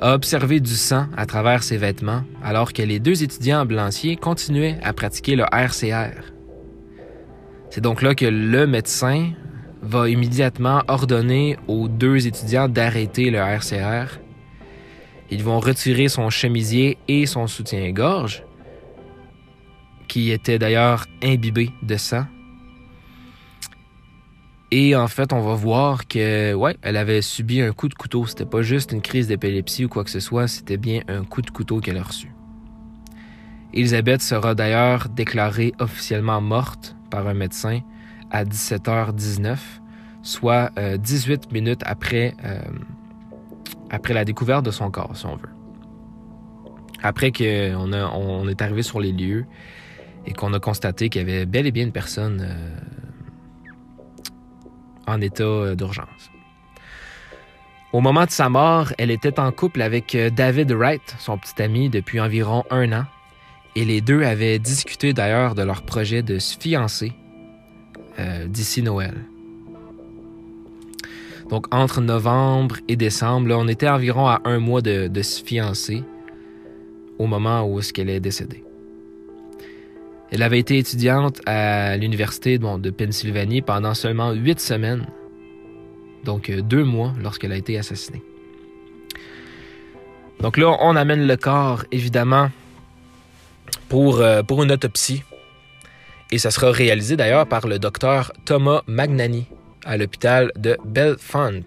[0.00, 4.78] a observé du sang à travers ses vêtements alors que les deux étudiants ambulanciers continuaient
[4.82, 6.32] à pratiquer le RCR.
[7.68, 9.30] C'est donc là que le médecin
[9.82, 14.18] va immédiatement ordonner aux deux étudiants d'arrêter le RCR.
[15.30, 18.44] Ils vont retirer son chemisier et son soutien-gorge,
[20.10, 22.24] qui était d'ailleurs imbibé de sang.
[24.72, 28.26] Et en fait, on va voir que, ouais, elle avait subi un coup de couteau.
[28.26, 31.42] C'était pas juste une crise d'épilepsie ou quoi que ce soit, c'était bien un coup
[31.42, 32.32] de couteau qu'elle a reçu.
[33.72, 37.78] Elisabeth sera d'ailleurs déclarée officiellement morte par un médecin
[38.32, 39.58] à 17h19,
[40.22, 42.60] soit 18 euh, minutes après, euh,
[43.90, 45.54] après la découverte de son corps, si on veut.
[47.00, 49.46] Après qu'on on est arrivé sur les lieux
[50.26, 52.80] et qu'on a constaté qu'il y avait bel et bien une personne euh,
[55.06, 56.30] en état euh, d'urgence.
[57.92, 61.60] Au moment de sa mort, elle était en couple avec euh, David Wright, son petit
[61.62, 63.04] ami, depuis environ un an,
[63.74, 67.12] et les deux avaient discuté d'ailleurs de leur projet de se fiancer
[68.48, 69.14] d'ici Noël.
[71.50, 76.04] Donc entre novembre et décembre, on était environ à un mois de, se fiancer
[77.18, 78.62] au moment où est-ce qu'elle est décédée.
[80.32, 85.06] Elle avait été étudiante à l'université de Pennsylvanie pendant seulement huit semaines,
[86.24, 88.22] donc euh, deux mois lorsqu'elle a été assassinée.
[90.40, 92.50] Donc là, on amène le corps, évidemment,
[93.88, 95.22] pour, euh, pour une autopsie.
[96.30, 99.46] Et ça sera réalisé d'ailleurs par le docteur Thomas Magnani
[99.84, 101.64] à l'hôpital de Belfont.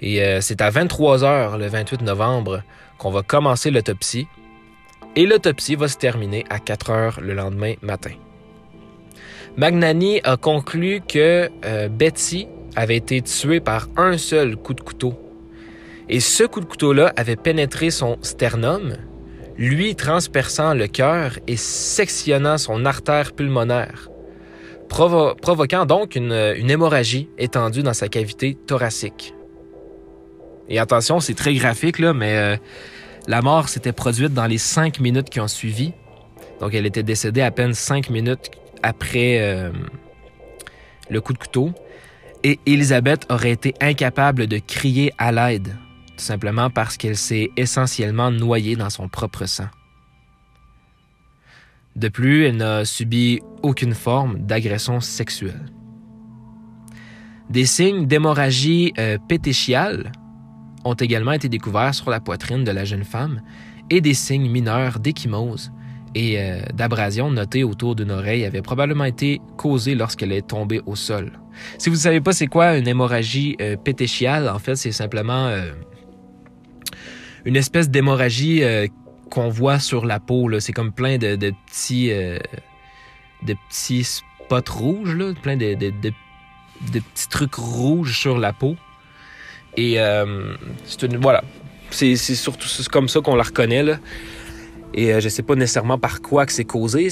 [0.00, 2.62] Et euh, c'est à 23 h le 28 novembre
[2.98, 4.26] qu'on va commencer l'autopsie
[5.18, 8.12] et l'autopsie va se terminer à 4 heures le lendemain matin.
[9.56, 15.14] Magnani a conclu que euh, Betsy avait été tuée par un seul coup de couteau.
[16.08, 18.94] Et ce coup de couteau-là avait pénétré son sternum,
[19.56, 24.10] lui transperçant le cœur et sectionnant son artère pulmonaire,
[24.88, 29.34] provoquant donc une, une hémorragie étendue dans sa cavité thoracique.
[30.68, 32.56] Et attention, c'est très graphique, là, mais euh,
[33.28, 35.92] la mort s'était produite dans les cinq minutes qui ont suivi.
[36.60, 38.50] Donc, elle était décédée à peine cinq minutes
[38.82, 39.70] après euh,
[41.10, 41.72] le coup de couteau.
[42.42, 45.76] Et Elisabeth aurait été incapable de crier à l'aide,
[46.16, 49.68] tout simplement parce qu'elle s'est essentiellement noyée dans son propre sang.
[51.96, 55.66] De plus, elle n'a subi aucune forme d'agression sexuelle.
[57.50, 60.12] Des signes d'hémorragie euh, pétéchiale
[60.84, 63.42] ont également été découverts sur la poitrine de la jeune femme
[63.90, 65.72] et des signes mineurs d'échymose
[66.14, 70.96] et euh, d'abrasion notés autour d'une oreille avaient probablement été causés lorsqu'elle est tombée au
[70.96, 71.32] sol.
[71.78, 75.46] Si vous ne savez pas c'est quoi une hémorragie euh, pétéchiale, en fait, c'est simplement
[75.46, 75.72] euh,
[77.44, 78.62] une espèce d'hémorragie
[79.30, 80.48] qu'on voit sur la peau.
[80.60, 86.12] C'est comme plein de, petits, de petits spots rouges, plein de, de
[86.82, 88.76] petits trucs rouges sur la peau.
[89.78, 91.18] Et euh, c'est une.
[91.18, 91.44] Voilà.
[91.90, 93.84] C'est surtout comme ça qu'on la reconnaît.
[94.92, 97.08] Et euh, je sais pas nécessairement par quoi que c'est causé,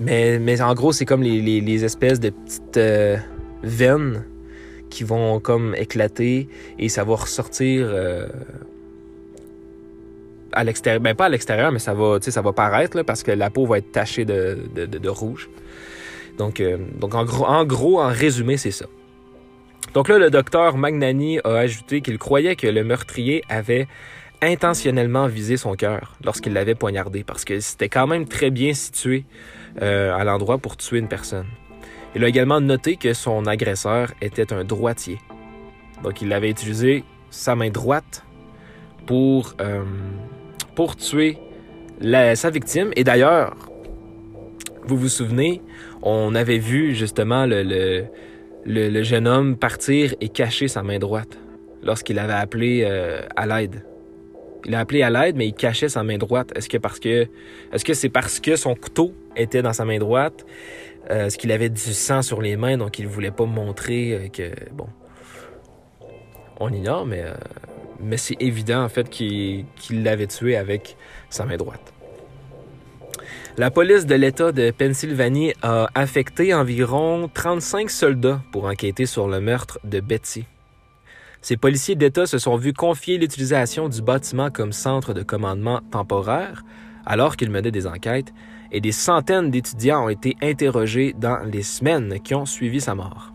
[0.00, 3.16] mais, mais en gros, c'est comme les, les, espèces de petites euh,
[3.62, 4.24] veines
[4.90, 7.90] qui vont comme éclater et ça va ressortir
[10.52, 11.00] à l'extérieur.
[11.00, 13.78] Ben pas à l'extérieur, mais ça va, ça va paraître parce que la peau va
[13.78, 15.48] être tachée de, de, rouge.
[16.38, 18.86] Donc, euh, donc en, gros, en gros, en résumé, c'est ça.
[19.94, 23.86] Donc là, le docteur Magnani a ajouté qu'il croyait que le meurtrier avait
[24.42, 29.24] intentionnellement visé son cœur lorsqu'il l'avait poignardé, parce que c'était quand même très bien situé
[29.80, 31.46] euh, à l'endroit pour tuer une personne.
[32.14, 35.18] Il a également noté que son agresseur était un droitier.
[36.02, 38.24] Donc il avait utilisé sa main droite
[39.06, 39.84] pour, euh,
[40.98, 41.38] tuer
[42.34, 42.90] sa victime.
[42.96, 43.54] Et d'ailleurs,
[44.84, 45.62] vous vous souvenez,
[46.02, 48.04] on avait vu justement le,
[49.02, 51.38] jeune homme partir et cacher sa main droite
[51.82, 53.84] lorsqu'il avait appelé euh, à l'aide.
[54.64, 56.50] Il a appelé à l'aide, mais il cachait sa main droite.
[56.56, 57.28] Est-ce que parce que
[57.94, 60.44] c'est parce que son couteau était dans sa main droite?
[61.10, 64.50] Euh, est-ce qu'il avait du sang sur les mains, donc il voulait pas montrer que
[64.72, 64.88] bon.
[66.58, 67.22] On ignore, mais
[68.00, 70.96] mais c'est évident en fait qu'il l'avait tué avec
[71.30, 71.95] sa main droite.
[73.58, 79.40] La police de l'État de Pennsylvanie a affecté environ 35 soldats pour enquêter sur le
[79.40, 80.44] meurtre de Betsy.
[81.40, 86.64] Ces policiers d'État se sont vus confier l'utilisation du bâtiment comme centre de commandement temporaire
[87.06, 88.34] alors qu'ils menaient des enquêtes
[88.72, 93.32] et des centaines d'étudiants ont été interrogés dans les semaines qui ont suivi sa mort.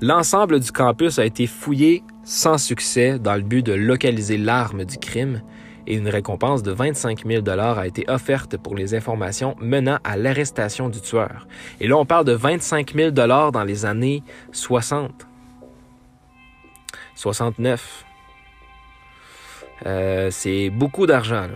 [0.00, 4.96] L'ensemble du campus a été fouillé sans succès dans le but de localiser l'arme du
[4.96, 5.40] crime
[5.90, 10.88] et une récompense de 25 000 a été offerte pour les informations menant à l'arrestation
[10.88, 11.48] du tueur.
[11.80, 14.22] Et là, on parle de 25 000 dans les années
[14.52, 15.26] 60.
[17.16, 18.04] 69.
[19.86, 21.48] Euh, c'est beaucoup d'argent.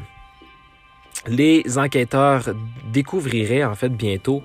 [1.29, 2.49] Les enquêteurs
[2.93, 4.43] découvriraient en fait bientôt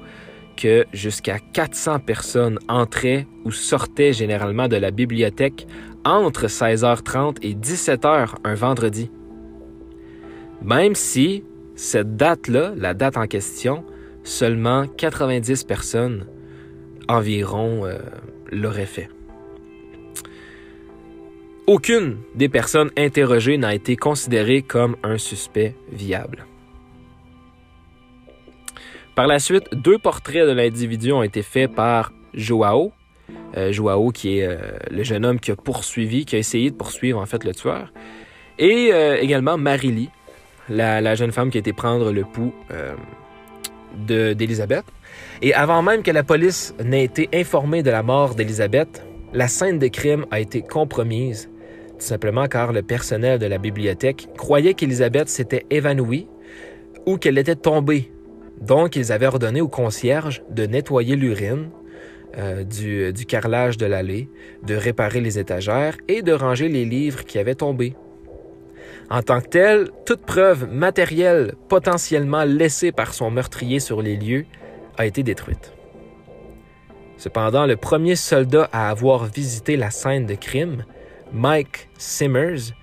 [0.56, 5.66] que jusqu'à 400 personnes entraient ou sortaient généralement de la bibliothèque
[6.06, 9.10] entre 16h30 et 17h un vendredi.
[10.62, 11.44] Même si
[11.76, 13.84] cette date-là, la date en question,
[14.24, 16.26] seulement 90 personnes
[17.08, 17.98] environ euh,
[18.52, 19.10] l'auraient fait.
[21.68, 26.46] Aucune des personnes interrogées n'a été considérée comme un suspect viable.
[29.20, 32.92] Par la suite, deux portraits de l'individu ont été faits par Joao.
[33.58, 34.58] Euh, Joao, qui est euh,
[34.90, 37.92] le jeune homme qui a poursuivi, qui a essayé de poursuivre en fait le tueur.
[38.58, 40.10] Et euh, également Marily,
[40.70, 42.54] la, jeune femme qui a été prendre le pouls
[44.06, 44.86] d'Elisabeth.
[45.42, 49.04] Et avant même que la police n'ait été informée de la mort d'Elisabeth,
[49.34, 51.50] la scène de crime a été compromise,
[52.00, 56.28] tout simplement car le personnel de la bibliothèque croyait qu'Elisabeth s'était évanouie
[57.06, 58.12] ou qu'elle était tombée
[58.62, 61.70] donc, ils avaient ordonné au concierge de nettoyer l'urine
[62.38, 64.30] euh, du, carrelage de l'allée,
[64.64, 67.96] de réparer les étagères et de ranger les livres qui avaient tombé.
[69.10, 74.46] En tant que tel, toute preuve matérielle potentiellement laissée par son meurtrier sur les lieux
[74.98, 75.74] a été détruite.
[77.18, 80.86] Cependant, le premier soldat à avoir visité la scène de crime,
[81.34, 82.74] Mike Simmers,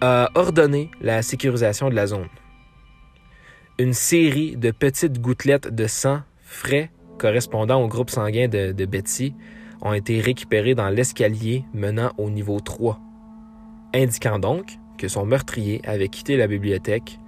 [0.00, 2.28] a ordonné la sécurisation de la zone.
[3.78, 9.34] Une série de petites gouttelettes de sang frais correspondant au groupe sanguin de, Betsy
[9.80, 12.98] ont été récupérées dans l'escalier menant au niveau 3,
[13.94, 17.18] indiquant donc que son meurtrier avait quitté la bibliothèque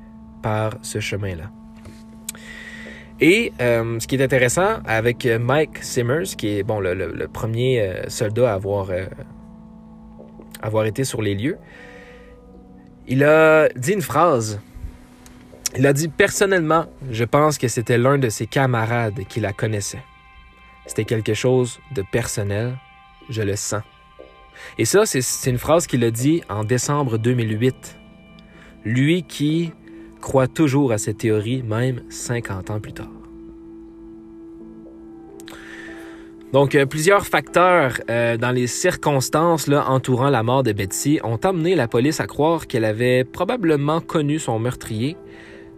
[0.43, 1.51] par ce chemin-là.
[3.21, 8.09] Et euh, ce qui est intéressant avec Mike Simmers, qui est bon, le, premier euh,
[8.09, 9.07] soldat à avoir, euh,
[10.63, 11.59] avoir été sur les lieux,
[13.09, 14.61] il a dit une phrase
[15.77, 20.05] il a dit personnellement, je pense que c'était l'un de ses camarades qui la connaissait.
[20.87, 22.77] C'était quelque chose de personnel,
[23.29, 23.83] je le sens.
[24.79, 27.99] Et ça, c'est une phrase qu'il a dit en décembre 2008.
[28.85, 29.73] Lui qui
[30.21, 33.11] croit toujours à cette théorie, même 50 ans plus tard.
[36.55, 41.75] Donc, euh, plusieurs facteurs euh, dans les circonstances entourant la mort de Betsy ont amené
[41.75, 45.17] la police à croire qu'elle avait probablement connu son meurtrier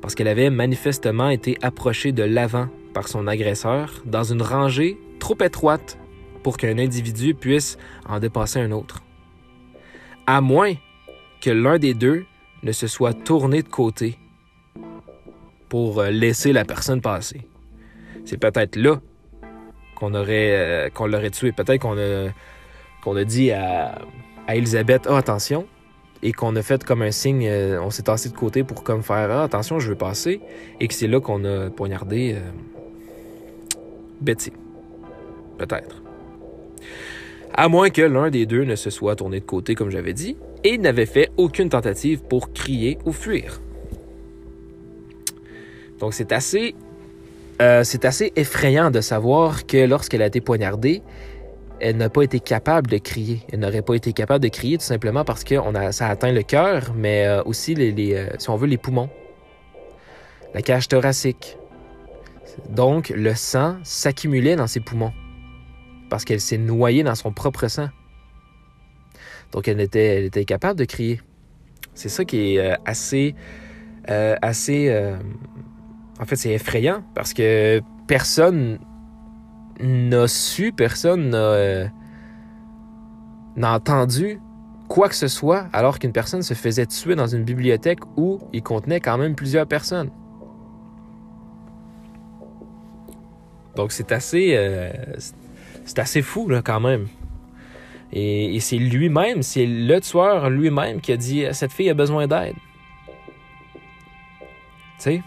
[0.03, 5.37] parce qu'elle avait manifestement été approchée de l'avant par son agresseur dans une rangée trop
[5.43, 5.99] étroite
[6.47, 7.77] pour qu'un individu puisse
[8.09, 9.03] en dépasser un autre.
[10.29, 10.75] À moins
[11.41, 12.25] que l'un des deux
[12.63, 14.17] ne se soit tourné de côté
[15.69, 17.49] pour euh, laisser la personne passer.
[18.25, 19.01] C'est peut-être là
[19.97, 21.51] qu'on aurait euh, qu'on l'aurait tué.
[21.51, 22.31] Peut-être qu'on a,
[23.21, 23.99] a dit à,
[24.47, 25.67] à Elisabeth, oh, attention,
[26.23, 29.03] et qu'on a fait comme un signe, euh, on s'est tassé de côté pour comme
[29.03, 30.41] faire ah, attention, je veux passer,
[30.79, 32.51] et que c'est là qu'on a poignardé euh,
[34.21, 34.53] Betty.
[35.59, 36.06] Peut-être.
[37.59, 40.37] À moins que l'un des deux ne se soit tourné de côté, comme j'avais dit,
[40.63, 43.63] et n'avait fait aucune tentative pour crier ou fuir.
[45.99, 46.75] Donc c'est assez
[47.63, 51.03] euh, c'est assez effrayant de savoir que lorsqu'elle a été poignardée,
[51.81, 53.41] elle n'a pas été capable de crier.
[53.51, 56.33] Elle n'aurait pas été capable de crier tout simplement parce que a, ça a atteint
[56.33, 59.09] le cœur, mais euh, aussi, les, euh, si on veut, les poumons,
[60.53, 61.57] la cage thoracique.
[62.69, 65.13] Donc, le sang s'accumulait dans ses poumons
[66.09, 67.89] parce qu'elle s'est noyée dans son propre sang.
[69.53, 71.21] Donc, elle était, capable de crier.
[71.95, 73.35] C'est ça qui est assez,
[74.07, 75.15] assez
[76.19, 78.79] en fait, c'est effrayant parce que personne
[79.81, 81.89] n'a su, personne n'a euh,
[83.63, 84.41] entendu
[84.89, 88.63] quoi que ce soit alors qu'une personne se faisait tuer dans une bibliothèque où il
[88.63, 90.11] contenait quand même plusieurs personnes.
[93.75, 94.91] Donc c'est assez, euh,
[95.87, 97.07] c'est assez fou là quand même.
[98.13, 102.55] Et, c'est lui-même, c'est le tueur lui-même qui a dit cette fille a besoin d'aide.
[103.07, 103.13] Tu
[104.99, 105.23] sais?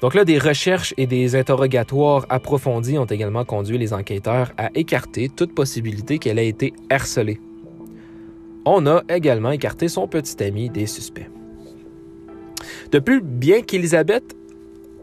[0.00, 5.30] Donc là, des recherches et des interrogatoires approfondis ont également conduit les enquêteurs à écarter
[5.30, 7.40] toute possibilité qu'elle ait été harcelée.
[8.66, 11.30] On a également écarté son petit ami des suspects.
[12.92, 14.36] De plus, bien qu'Elisabeth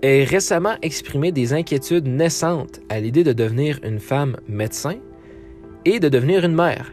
[0.02, 4.96] ait récemment exprimé des inquiétudes naissantes à l'idée de devenir une femme médecin
[5.86, 6.92] et de devenir une mère.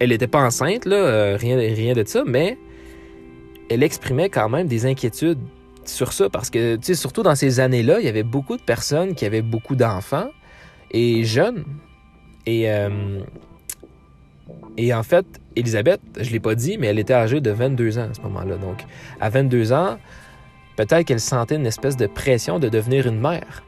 [0.00, 2.58] Elle n'était pas enceinte, là, euh, rien, rien de ça, mais
[3.70, 5.38] elle exprimait quand même des inquiétudes
[5.84, 8.62] sur ça parce que, tu sais, surtout dans ces années-là, il y avait beaucoup de
[8.62, 10.30] personnes qui avaient beaucoup d'enfants
[10.90, 11.64] et jeunes.
[12.46, 13.20] Et, euh,
[14.76, 15.26] et en fait,
[15.56, 18.20] Elisabeth, je ne l'ai pas dit, mais elle était âgée de 22 ans à ce
[18.22, 18.56] moment-là.
[18.56, 18.84] Donc,
[19.20, 19.98] à 22 ans,
[20.76, 23.64] peut-être qu'elle sentait une espèce de pression de devenir une mère.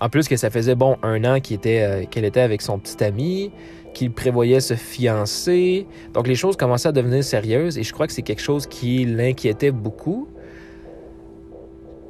[0.00, 2.78] En plus que ça faisait, bon, un an qu'elle était, euh, qu'elle était avec son
[2.78, 3.50] petit ami,
[3.92, 5.86] qu'il prévoyait se fiancer.
[6.14, 9.04] Donc, les choses commençaient à devenir sérieuses et je crois que c'est quelque chose qui
[9.04, 10.28] l'inquiétait beaucoup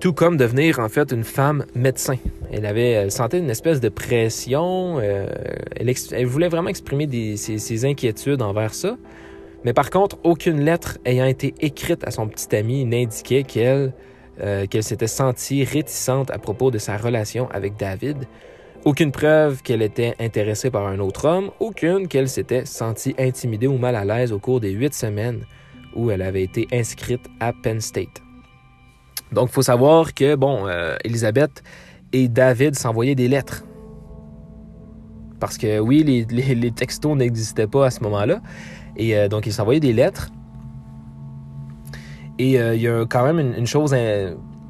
[0.01, 2.16] tout comme devenir en fait une femme médecin.
[2.51, 4.98] Elle avait, elle sentait une espèce de pression.
[4.98, 5.26] Euh,
[5.76, 8.96] elle, voulait vraiment exprimer ses, inquiétudes envers ça.
[9.64, 13.92] Mais par contre, aucune lettre ayant été écrite à son petit ami n'indiquait qu'elle
[14.42, 18.24] euh, qu'elle s'était sentie réticente à propos de sa relation avec David.
[18.86, 23.76] Aucune preuve qu'elle était intéressée par un autre homme, aucune qu'elle s'était sentie intimidée ou
[23.76, 25.44] mal à l'aise au cours des huit semaines
[25.94, 28.22] où elle avait été inscrite à Penn State.
[29.32, 30.96] Donc, il faut savoir que, bon, euh,
[32.12, 33.64] et David s'envoyaient des lettres.
[35.38, 38.40] Parce que, oui, les, textos n'existaient pas à ce moment-là.
[39.01, 40.30] Et euh, donc, ils s'envoyaient des lettres.
[42.38, 43.94] Et euh, il y a quand même une, chose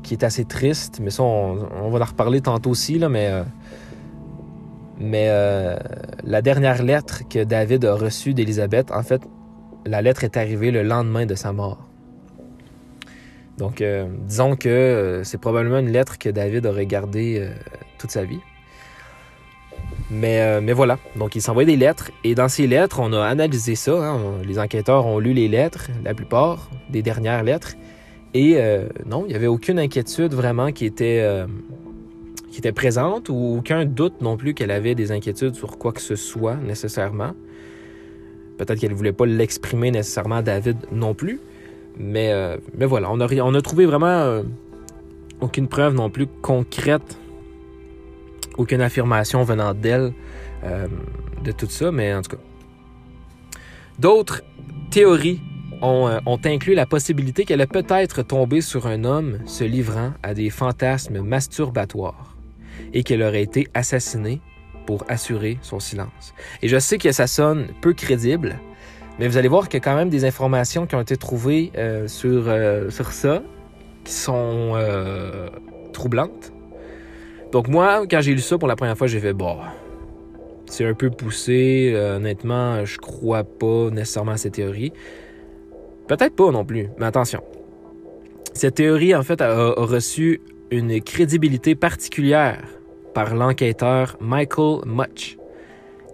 [0.03, 3.31] qui est assez triste, mais ça, on, va en reparler tantôt aussi, mais...
[4.99, 5.29] mais
[6.25, 9.21] la dernière lettre que David a reçue d'Elisabeth, en fait,
[9.87, 11.91] la lettre est arrivée le lendemain de sa mort.
[13.61, 17.53] Donc, euh, disons que euh, c'est probablement une lettre que David aurait gardée euh,
[17.99, 18.41] toute sa vie.
[20.11, 23.77] Mais, mais voilà, donc il s'envoyait des lettres et dans ces lettres, on a analysé
[23.77, 23.93] ça.
[23.93, 24.19] Hein.
[24.45, 27.75] les enquêteurs ont lu les lettres, la plupart des dernières lettres.
[28.35, 28.59] Et
[29.07, 31.25] non, il n'y avait aucune inquiétude vraiment qui était,
[32.51, 36.01] qui était présente ou aucun doute non plus qu'elle avait des inquiétudes sur quoi que
[36.01, 37.33] ce soit nécessairement.
[38.61, 41.41] Peut-être qu'elle ne voulait pas l'exprimer nécessairement à David non plus.
[41.99, 44.43] Mais, euh, mais voilà, on a, on trouvé vraiment euh,
[45.41, 47.19] aucune preuve non plus concrète,
[48.61, 50.13] aucune affirmation venant d'elle
[50.65, 50.87] euh,
[51.43, 52.43] de tout ça, mais en tout cas.
[53.99, 54.43] D'autres
[54.91, 55.41] théories
[55.83, 60.35] ont, ont, inclus la possibilité qu'elle a peut-être tombé sur un homme se livrant à
[60.35, 62.37] des fantasmes masturbatoires
[62.93, 64.41] et qu'elle aurait été assassinée
[64.87, 66.35] pour assurer son silence.
[66.63, 68.59] Et je sais que ça sonne peu crédible,
[69.19, 71.73] mais vous allez voir qu'il y a quand même des informations qui ont été trouvées
[71.77, 73.43] euh, sur, euh, sur ça
[74.05, 75.49] qui sont euh,
[75.93, 76.53] troublantes.
[77.53, 79.57] Donc moi, quand j'ai lu ça pour la première fois, j'ai fait bon,
[80.67, 81.95] c'est un peu poussé.
[81.95, 84.93] honnêtement, je crois pas nécessairement à cette théorie.
[86.07, 87.43] Peut-être pas non plus, mais attention.
[88.53, 90.41] Cette théorie, en fait, a reçu
[90.71, 92.63] une crédibilité particulière
[93.15, 95.37] par l'enquêteur Michael Much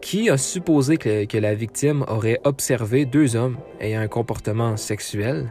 [0.07, 5.51] qui a supposé que, la victime aurait observé deux hommes ayant un comportement sexuel,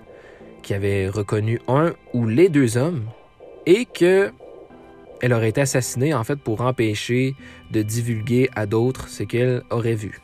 [0.63, 3.03] qui avaient reconnu un ou les deux hommes,
[3.65, 4.31] et que
[5.21, 7.35] elle aurait été assassinée en fait pour empêcher
[7.71, 10.19] de divulguer à d'autres ce qu'elle aurait vu.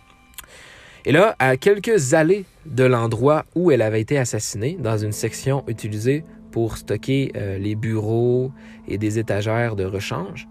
[1.05, 5.63] Et là, à quelques allées de l'endroit où elle avait été assassinée, dans une section
[5.67, 8.51] utilisée pour stocker euh, les bureaux
[8.87, 10.47] et des étagères de rechange,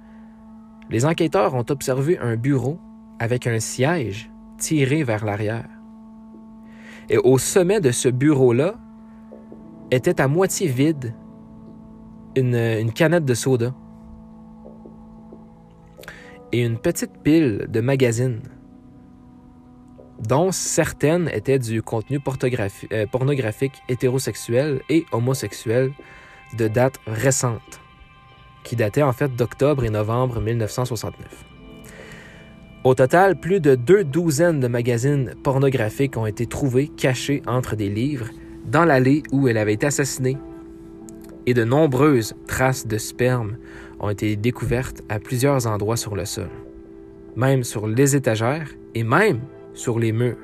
[0.90, 2.80] les enquêteurs ont observé un bureau
[3.20, 5.68] avec un siège tiré vers l'arrière.
[7.08, 8.74] Et au sommet de ce bureau-là
[9.92, 11.14] était à moitié vide
[12.36, 13.72] une, une canette de soda
[16.52, 18.40] et une petite pile de magazines,
[20.28, 25.92] dont certaines étaient du contenu euh, pornographique hétérosexuel et homosexuel
[26.58, 27.80] de date récente,
[28.64, 31.44] qui datait en fait d'octobre et novembre 1969.
[32.82, 37.90] Au total, plus de deux douzaines de magazines pornographiques ont été trouvés cachés entre des
[37.90, 38.28] livres
[38.66, 40.38] dans l'allée où elle avait été assassinée,
[41.46, 43.56] et de nombreuses traces de sperme
[44.00, 46.50] ont été découvertes à plusieurs endroits sur le sol,
[47.36, 49.40] même sur les étagères et même
[49.74, 50.36] sur les murs.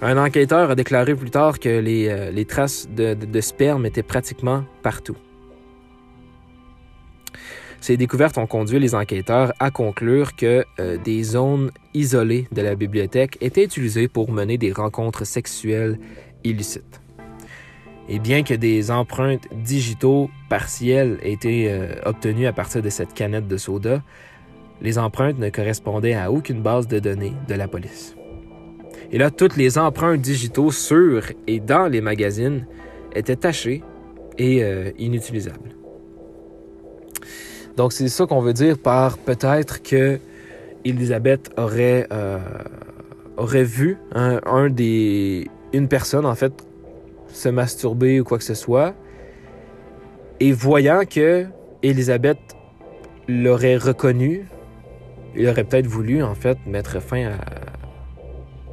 [0.00, 5.16] Un enquêteur a déclaré plus tard que les, euh, traces de, sperme étaient pratiquement partout.
[7.80, 12.74] Ces découvertes ont conduit les enquêteurs à conclure que euh, des zones isolées de la
[12.74, 15.98] bibliothèque étaient utilisées pour mener des rencontres sexuelles
[16.44, 17.01] illicites.
[18.08, 23.14] Et bien que des empreintes digitaux partielles aient été euh, obtenues à partir de cette
[23.14, 24.02] canette de soda,
[24.80, 28.16] les empreintes ne correspondaient à aucune base de données de la police.
[29.12, 32.66] Et là, toutes les empreintes digitaux sur et dans les magazines
[33.14, 33.82] étaient tachées
[34.38, 35.76] et euh, inutilisables.
[37.76, 40.18] Donc c'est ça qu'on veut dire par peut-être que
[40.84, 42.38] Elisabeth aurait, euh,
[43.62, 43.98] vu
[45.72, 46.52] une personne en fait
[47.32, 48.94] se masturber ou quoi que ce soit,
[50.40, 51.46] et voyant que
[51.82, 52.38] Elisabeth
[53.28, 54.46] l'aurait reconnu,
[55.34, 57.36] il aurait peut-être voulu en fait mettre fin à,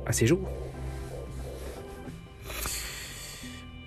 [0.05, 0.49] à ses jours.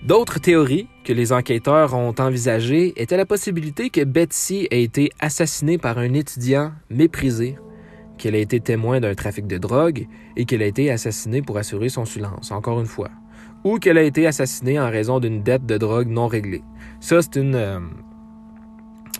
[0.03, 5.79] D'autres théories que les enquêteurs ont envisagées étaient la possibilité que Betsy ait été assassinée
[5.79, 7.57] par un étudiant méprisé,
[8.19, 10.07] qu'elle a été témoin d'un trafic de drogue
[10.37, 13.11] et qu'elle a été assassinée pour assurer son silence, encore une fois,
[13.65, 16.63] ou qu'elle a été assassinée en raison d'une dette de drogue non réglée.
[17.01, 17.55] Ça, c'est une...
[17.55, 17.81] Euh,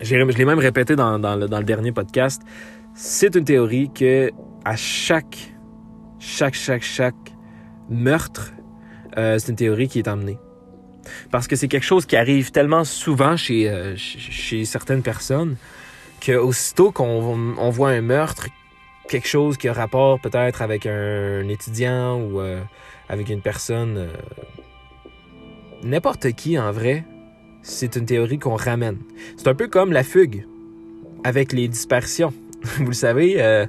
[0.01, 2.41] je l'ai même répété dans, le, dernier podcast.
[2.93, 4.31] C'est une théorie que
[4.65, 5.53] à chaque,
[6.19, 7.15] chaque, chaque, chaque
[7.89, 8.53] meurtre,
[9.17, 10.39] euh, c'est une théorie qui est emmenée.
[11.31, 15.57] Parce que c'est quelque chose qui arrive tellement souvent chez, euh, chez certaines personnes
[16.25, 18.47] qu'aussitôt qu'on on voit un meurtre,
[19.09, 22.61] quelque chose qui a rapport peut-être avec un, étudiant ou euh,
[23.13, 24.09] avec une personne,
[25.83, 27.05] n'importe qui en vrai,
[27.63, 28.97] c'est une théorie qu'on ramène.
[29.37, 30.45] C'est un peu comme la fugue
[31.23, 32.33] avec les disparitions.
[32.77, 33.65] Vous le savez, euh,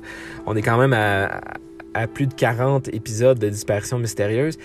[0.47, 4.59] on est quand même à, plus de 40 épisodes de disparitions mystérieuses.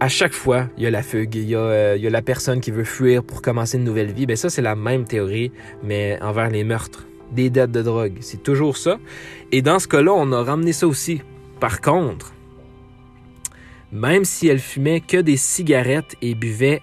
[0.00, 2.22] À chaque fois, il y a la fugue, il y a, euh, y a la
[2.22, 4.26] personne qui veut fuir pour commencer une nouvelle vie.
[4.26, 5.52] Ben ça, c'est la même théorie,
[5.84, 8.14] mais envers les meurtres, des dettes de drogue.
[8.20, 8.98] C'est toujours ça.
[9.52, 11.20] Et dans ce cas-là, on a ramené ça aussi.
[11.60, 12.32] Par contre,
[13.92, 16.82] même si elle fumait que des cigarettes et buvait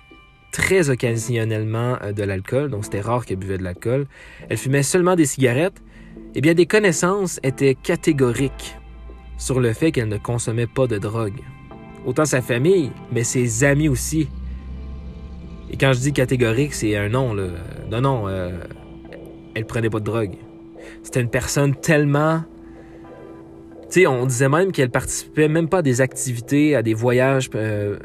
[0.51, 4.07] très occasionnellement euh, de l'alcool, donc c'était rare qu'elle buvait de l'alcool,
[4.49, 5.81] elle fumait seulement des cigarettes,
[6.35, 8.75] eh bien, des connaissances étaient catégoriques
[9.37, 11.39] sur le fait qu'elle ne consommait pas de drogue.
[12.05, 14.29] Autant sa famille, mais ses amis aussi.
[15.69, 17.47] Et quand je dis catégorique, c'est un non, là.
[17.91, 18.51] Non, non, euh,
[19.55, 20.35] elle prenait pas de drogue.
[21.03, 22.43] C'était une personne tellement.
[23.95, 27.97] On disait même qu'elle participait même pas à des activités, à des voyages euh,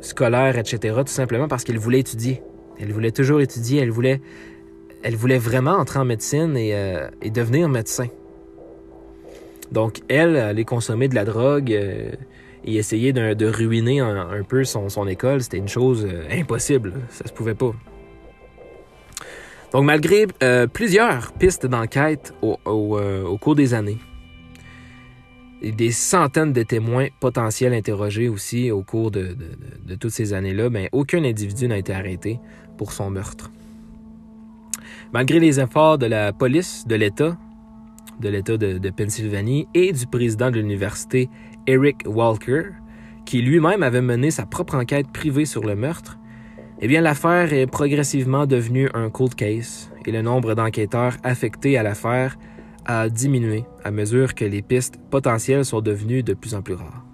[0.00, 2.42] scolaires, etc., tout simplement parce qu'elle voulait étudier.
[2.80, 4.20] Elle voulait toujours étudier, elle voulait
[5.02, 8.08] elle voulait vraiment entrer en médecine et, euh, devenir médecin.
[9.70, 12.10] Donc, elle allait consommer de la drogue euh,
[12.64, 15.42] et essayer de, ruiner un, peu son, école.
[15.42, 16.94] C'était une chose impossible.
[17.10, 17.72] Ça se pouvait pas.
[19.72, 20.26] Donc, malgré
[20.72, 23.98] plusieurs pistes d'enquête au, cours des années,
[25.62, 29.36] et des centaines de témoins potentiels interrogés aussi au cours de,
[29.98, 32.38] toutes ces années-là, mais ben, aucun individu n'a été arrêté
[32.76, 33.50] pour son meurtre.
[35.12, 37.36] Malgré les efforts de la police de l'État,
[38.20, 41.28] de l'État de, Pennsylvanie et du président de l'université
[41.66, 42.70] Eric Walker,
[43.24, 46.18] qui lui-même avait mené sa propre enquête privée sur le meurtre,
[46.80, 51.82] eh bien l'affaire est progressivement devenue un cold case et le nombre d'enquêteurs affectés à
[51.82, 52.36] l'affaire
[53.10, 57.04] diminué à mesure que les pistes potentielles sont devenues de plus en plus rares.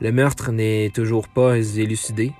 [0.00, 2.32] Le meurtre n'est toujours pas élucidé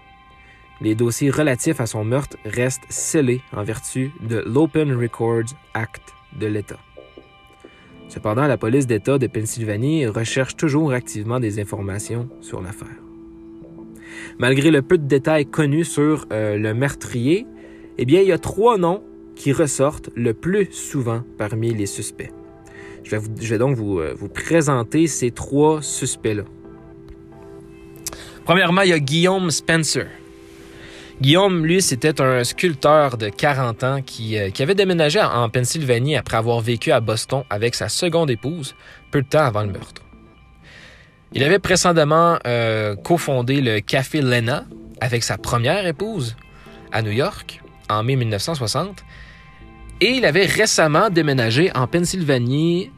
[0.82, 6.02] les dossiers relatifs à son meurtre restent scellés en vertu de l'Open Records Act
[6.40, 6.78] de l'État.
[8.08, 12.88] Cependant, la police d'État de Pennsylvanie recherche toujours activement des informations sur l'affaire.
[14.40, 17.46] Malgré le peu de détails connus sur euh, le meurtrier,
[17.98, 19.04] eh il y a trois noms
[19.42, 22.30] qui ressortent le plus souvent parmi les suspects.
[23.02, 26.44] Je vais, donc vous, euh, vous présenter ces trois suspects-là.
[28.44, 30.06] Premièrement, il y a Guillaume Spencer.
[31.20, 36.14] Guillaume, lui, c'était un sculpteur de 40 ans qui, euh, qui, avait déménagé en Pennsylvanie
[36.14, 38.76] après avoir vécu à Boston avec sa seconde épouse
[39.10, 40.02] peu de temps avant le meurtre.
[41.32, 44.66] Il avait précédemment euh, cofondé le Café Lena
[45.00, 46.36] avec sa première épouse
[46.92, 49.02] à New York en mai 1960
[50.02, 52.90] et il avait récemment déménagé en Pennsylvanie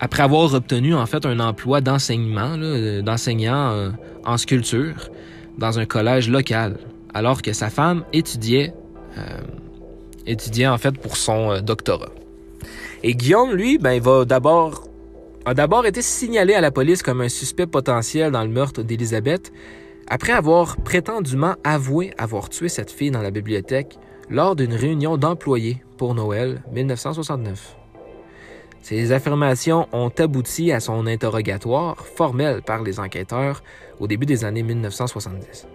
[0.00, 2.58] après avoir obtenu en fait un emploi d'enseignement,
[3.02, 3.90] d'enseignant euh,
[4.22, 5.08] en sculpture
[5.56, 6.76] dans un collège local
[7.14, 8.74] alors que sa femme étudiait,
[9.16, 9.22] euh,
[10.26, 12.10] étudiait en fait pour son euh, doctorat.
[13.02, 14.86] Et Guillaume, lui, ben, va d'abord,
[15.46, 19.54] a d'abord été signalé à la police comme un suspect potentiel dans le meurtre d'Elisabeth,
[20.06, 23.98] après avoir prétendument avoué avoir tué cette fille dans la bibliothèque
[24.28, 27.76] lors d'une réunion d'employés pour Noël 1969.
[28.82, 33.62] Ces affirmations ont abouti à son interrogatoire formel par les enquêteurs
[33.98, 35.66] au début des années 1970.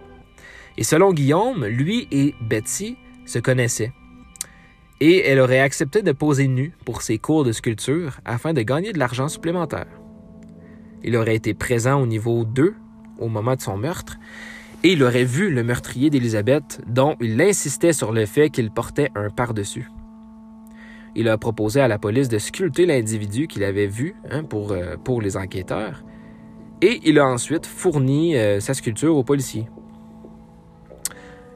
[0.78, 2.96] Et selon Guillaume, lui et Betsy
[3.26, 3.92] se connaissaient.
[5.00, 8.92] Et elle aurait accepté de poser nue pour ses cours de sculpture afin de gagner
[8.92, 9.88] de l'argent supplémentaire.
[11.02, 12.74] Il aurait été présent au niveau 2
[13.18, 14.16] au moment de son meurtre
[14.84, 19.10] et il aurait vu le meurtrier d'Élisabeth dont il insistait sur le fait qu'il portait
[19.14, 19.88] un par-dessus.
[21.14, 24.96] Il a proposé à la police de sculpter l'individu qu'il avait vu hein, pour, euh,
[24.96, 26.02] pour les enquêteurs
[26.82, 29.66] et il a ensuite fourni euh, sa sculpture aux policiers.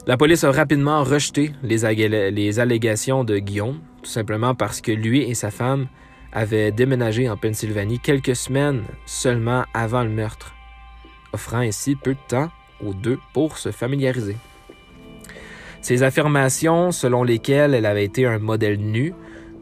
[0.07, 5.33] La police a rapidement rejeté les, allégations de Guillaume, tout simplement parce que lui et
[5.33, 5.87] sa femme
[6.31, 10.55] avaient déménagé en Pennsylvanie quelques semaines seulement avant le meurtre,
[11.33, 12.49] offrant ainsi peu de temps
[12.85, 14.37] aux deux pour se familiariser.
[15.81, 19.13] Ces affirmations, selon lesquelles elle avait été un modèle nu,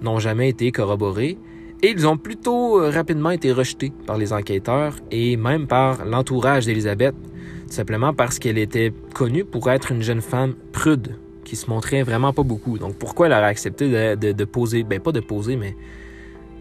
[0.01, 1.37] n'ont jamais été corroborées
[1.83, 7.15] et ils ont plutôt rapidement été rejetés par les enquêteurs et même par l'entourage d'Elisabeth,
[7.67, 12.33] simplement parce qu'elle était connue pour être une jeune femme prude, qui se montrait vraiment
[12.33, 12.77] pas beaucoup.
[12.77, 15.75] Donc pourquoi elle aurait accepté de, poser, ben pas de poser, mais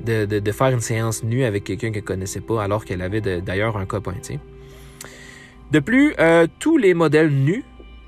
[0.05, 3.87] de, faire une séance nue avec quelqu'un qu'elle connaissait pas, alors qu'elle avait d'ailleurs un
[3.87, 4.15] copain,
[5.71, 7.65] De plus, euh, tous les modèles nus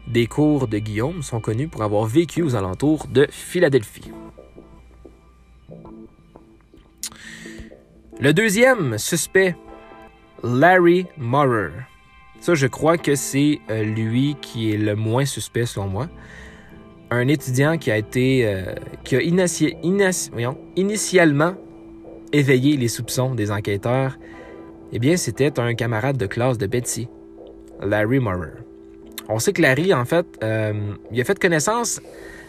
[0.07, 4.13] des cours de Guillaume sont connus pour avoir vécu aux alentours de Philadelphie.
[8.21, 9.57] Le deuxième suspect,
[10.43, 11.71] Larry Maurer.
[12.41, 16.09] Ça, je crois que c'est euh, lui qui est le moins suspect selon moi.
[17.11, 21.55] Un étudiant qui a été, euh, qui a initialement
[22.33, 24.19] éveillé les soupçons des enquêteurs,
[24.93, 27.09] eh bien, c'était un camarade de classe de Betsy,
[27.81, 28.53] Larry Maurer.
[29.29, 32.01] On sait que Larry, en fait, euh, il a fait connaissance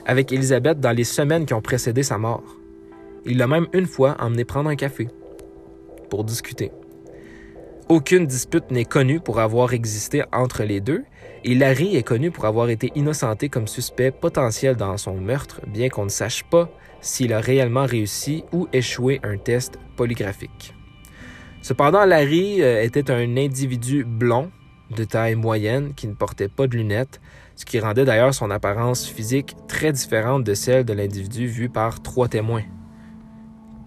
[0.06, 2.44] avec Elizabeth dans les semaines qui ont précédé sa mort.
[3.26, 5.08] Il l'a même une fois emmené prendre un café
[6.10, 6.72] pour discuter.
[7.90, 11.04] Aucune dispute n'est connue pour avoir existé entre les deux,
[11.44, 15.90] et Larry est connu pour avoir été innocenté comme suspect potentiel dans son meurtre, bien
[15.90, 16.70] qu'on ne sache pas
[17.00, 20.74] s'il a réellement réussi ou échoué un test polygraphique.
[21.62, 24.52] Cependant, Larry euh, était un individu blond,
[24.96, 27.20] de taille moyenne, qui ne portait pas de lunettes,
[27.58, 32.02] ce qui rendait d'ailleurs son apparence physique très différente de celle de l'individu vu par
[32.02, 32.64] trois témoins.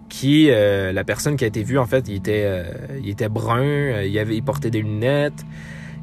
[0.09, 4.05] Qui euh, la personne qui a été vue en fait il était euh, brun euh,
[4.05, 5.45] il avait il portait des lunettes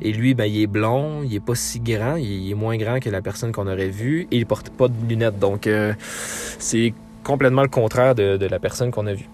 [0.01, 3.01] et lui ben il est blond il est pas si grand il est moins grand
[3.01, 5.39] que la personne qu'on aurait vue et il porte pas de lunettes.
[5.39, 5.69] Donc
[6.59, 9.29] c'est complètement le contraire de, de la personne qu'on a vue.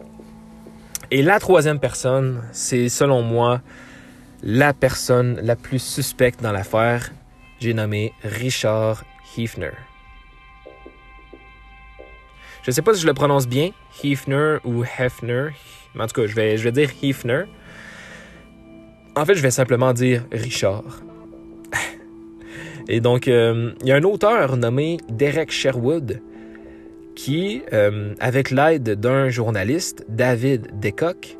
[1.12, 3.60] Et la troisième personne c'est selon moi
[4.44, 7.10] la personne la plus suspecte dans l'affaire
[7.58, 9.04] j'ai nommé Richard
[9.36, 9.72] Hefner
[12.64, 13.72] je sais pas si je le prononce bien,
[14.02, 15.48] Hefner ou Hefner.
[15.94, 17.42] Mais en tout cas, je vais, je vais dire Hefner.
[19.16, 21.02] En fait, je vais simplement dire Richard.
[22.88, 26.22] Et donc, euh, il y a un auteur nommé Derek Sherwood
[27.14, 31.36] qui, euh, avec l'aide d'un journaliste, David Decock,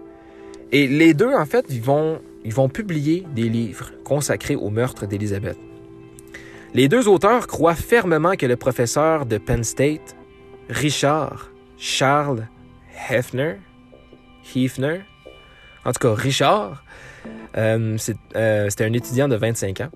[0.72, 5.06] et les deux, en fait, ils vont, ils vont publier des livres consacrés au meurtre
[5.06, 5.58] d'Elizabeth.
[6.74, 10.16] Les deux auteurs croient fermement que le professeur de Penn State
[10.68, 12.46] Richard Charles
[13.10, 13.56] Hefner,
[14.54, 15.00] Hefner,
[15.84, 16.84] en tout cas Richard,
[17.56, 17.96] euh,
[18.36, 19.90] euh, c'était un étudiant de 25 ans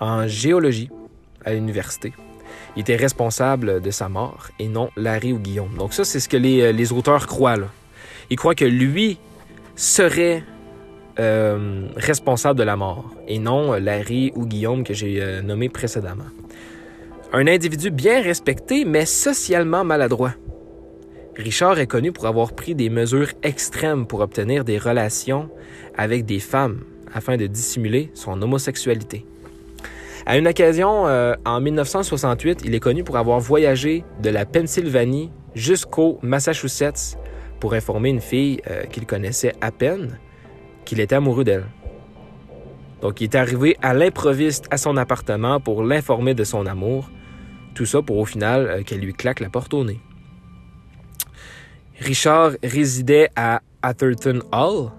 [0.00, 0.90] en géologie
[1.44, 2.12] à l'université.
[2.76, 5.76] Il était responsable de sa mort et non Larry ou Guillaume.
[5.76, 7.56] Donc ça, c'est ce que les, euh, les, auteurs croient.
[7.56, 7.68] Là.
[8.30, 9.18] Ils croient que lui
[9.76, 10.42] serait
[11.16, 16.24] responsable de la mort et non Larry ou Guillaume que j'ai nommé précédemment.
[17.32, 20.34] Un individu bien respecté, mais socialement maladroit.
[21.36, 25.50] Richard est connu pour avoir pris des mesures extrêmes pour obtenir des relations
[25.96, 29.26] avec des femmes afin de dissimuler son homosexualité.
[30.26, 35.30] À une occasion, euh, en 1968, il est connu pour avoir voyagé de la Pennsylvanie
[35.54, 37.18] jusqu'au Massachusetts
[37.64, 40.18] pour informer une fille euh, qu'il connaissait à peine
[40.84, 41.64] qu'il était amoureux d'elle.
[43.00, 47.10] Donc il est arrivé à l'improviste à son appartement pour l'informer de son amour,
[47.74, 49.98] tout ça pour au final euh, qu'elle lui claque la porte au nez.
[52.00, 54.90] Richard résidait à Atherton Hall,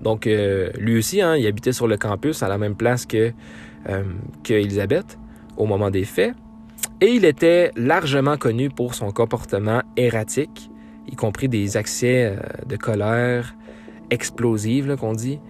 [0.00, 3.30] donc lui aussi, hein, il habitait sur le campus à la même place que
[3.90, 4.04] euh,
[5.58, 6.34] au moment des faits.
[7.02, 10.70] Et il était largement connu pour son comportement erratique,
[11.08, 12.36] y compris des accès euh,
[12.66, 13.54] de colère
[14.10, 15.40] explosive, qu'on dit,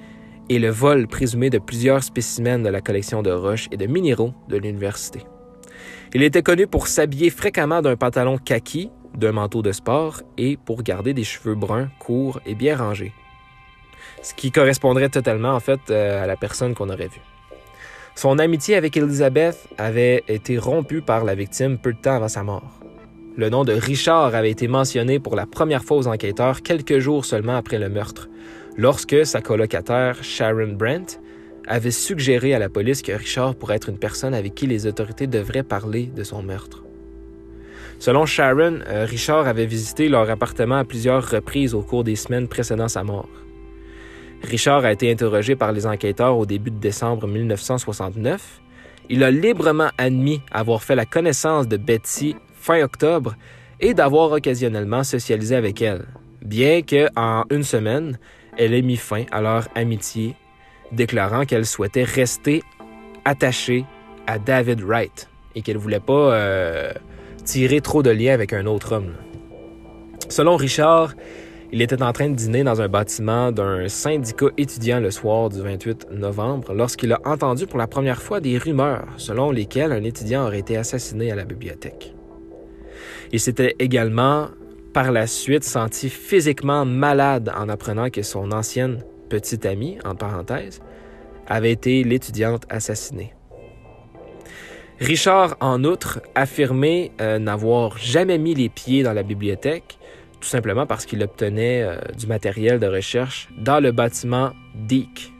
[0.48, 4.32] et le vol présumé de plusieurs spécimens de la collection de roches et de minéraux
[4.48, 5.20] de l'université.
[6.14, 10.82] Il était connu pour s'habiller fréquemment d'un pantalon kaki, d'un manteau de sport et pour
[10.82, 13.12] garder des cheveux bruns, courts et bien rangés.
[14.22, 17.20] Ce qui correspondrait totalement en fait euh, à la personne qu'on aurait vue.
[18.14, 22.42] Son amitié avec Elizabeth avait été rompue par la victime peu de temps avant sa
[22.42, 22.85] mort.
[23.36, 27.26] Le nom de Richard avait été mentionné pour la première fois aux enquêteurs quelques jours
[27.26, 28.30] seulement après le meurtre,
[28.78, 31.20] lorsque sa colocataire Sharon Brent
[31.66, 35.26] avait suggéré à la police que Richard pourrait être une personne avec qui les autorités
[35.26, 36.82] devraient parler de son meurtre.
[37.98, 42.48] Selon Sharon, euh, Richard avait visité leur appartement à plusieurs reprises au cours des semaines
[42.48, 43.28] précédant sa mort.
[44.44, 48.62] Richard a été interrogé par les enquêteurs au début de décembre 1969.
[49.10, 52.34] Il a librement admis avoir fait la connaissance de Betsy
[52.66, 53.36] fin octobre
[53.80, 56.04] et d'avoir occasionnellement socialisé avec elle,
[56.42, 58.18] bien que en une semaine,
[58.58, 60.34] elle ait mis fin à leur amitié,
[60.90, 62.64] déclarant qu'elle souhaitait rester
[63.24, 63.84] attachée
[64.26, 66.92] à David Wright et qu'elle ne voulait pas euh,
[67.44, 69.12] tirer trop de liens avec un autre homme.
[70.28, 71.14] Selon Richard,
[71.72, 75.60] il était en train de dîner dans un bâtiment d'un syndicat étudiant le soir du
[75.60, 80.46] 28 novembre lorsqu'il a entendu pour la première fois des rumeurs selon lesquelles un étudiant
[80.46, 82.15] aurait été assassiné à la bibliothèque.
[83.32, 84.48] Il s'était également
[84.92, 90.80] par la suite senti physiquement malade en apprenant que son ancienne petite amie, en parenthèse,
[91.46, 93.34] avait été l'étudiante assassinée.
[94.98, 99.98] Richard, en outre, affirmait euh, n'avoir jamais mis les pieds dans la bibliothèque
[100.40, 105.32] tout simplement parce qu'il obtenait euh, du matériel de recherche dans le bâtiment DEEC.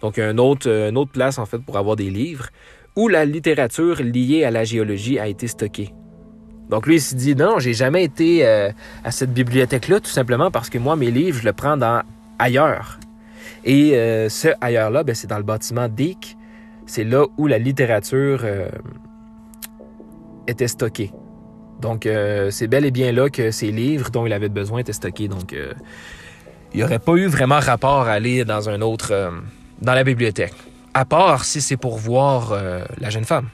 [0.00, 2.46] Donc, une autre, une autre place, en fait, pour avoir des livres
[2.96, 5.92] où la littérature liée à la géologie a été stockée.
[6.68, 8.70] Donc, lui, il s'est dit, non, j'ai jamais été euh,
[9.04, 12.02] à cette bibliothèque-là, tout simplement parce que moi, mes livres, je le prends dans
[12.38, 12.98] ailleurs.
[13.64, 16.36] Et euh, ce ailleurs-là, ben, c'est dans le bâtiment DEEC.
[16.86, 18.44] C'est là où la littérature
[20.46, 21.12] était stockée.
[21.80, 24.92] Donc, euh, c'est bel et bien là que ces livres dont il avait besoin étaient
[24.92, 25.28] stockés.
[25.28, 25.72] Donc, euh,
[26.72, 29.30] il n'y aurait pas eu vraiment rapport à aller dans un autre, euh,
[29.80, 30.54] dans la bibliothèque.
[30.94, 32.58] À part si c'est pour voir
[32.98, 33.48] la jeune femme.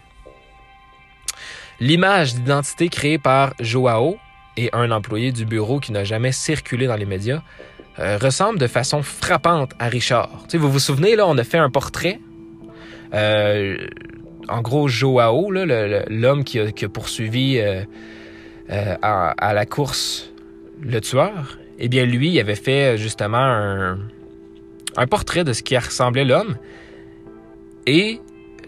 [1.81, 4.16] L'image d'identité créée par Joao
[4.57, 7.43] et un employé du bureau qui n'a jamais circulé dans les médias
[7.99, 10.47] ressemble de façon frappante à Richard.
[10.53, 12.18] Vous vous souvenez, là, on a fait un portrait.
[13.12, 17.61] en gros, Joao, l'homme qui, a poursuivi
[18.70, 20.33] euh, à, la course
[20.81, 23.99] le tueur, eh bien lui, il avait fait justement un,
[24.97, 26.57] un portrait de ce qui ressemblait l'homme.
[27.87, 28.20] Et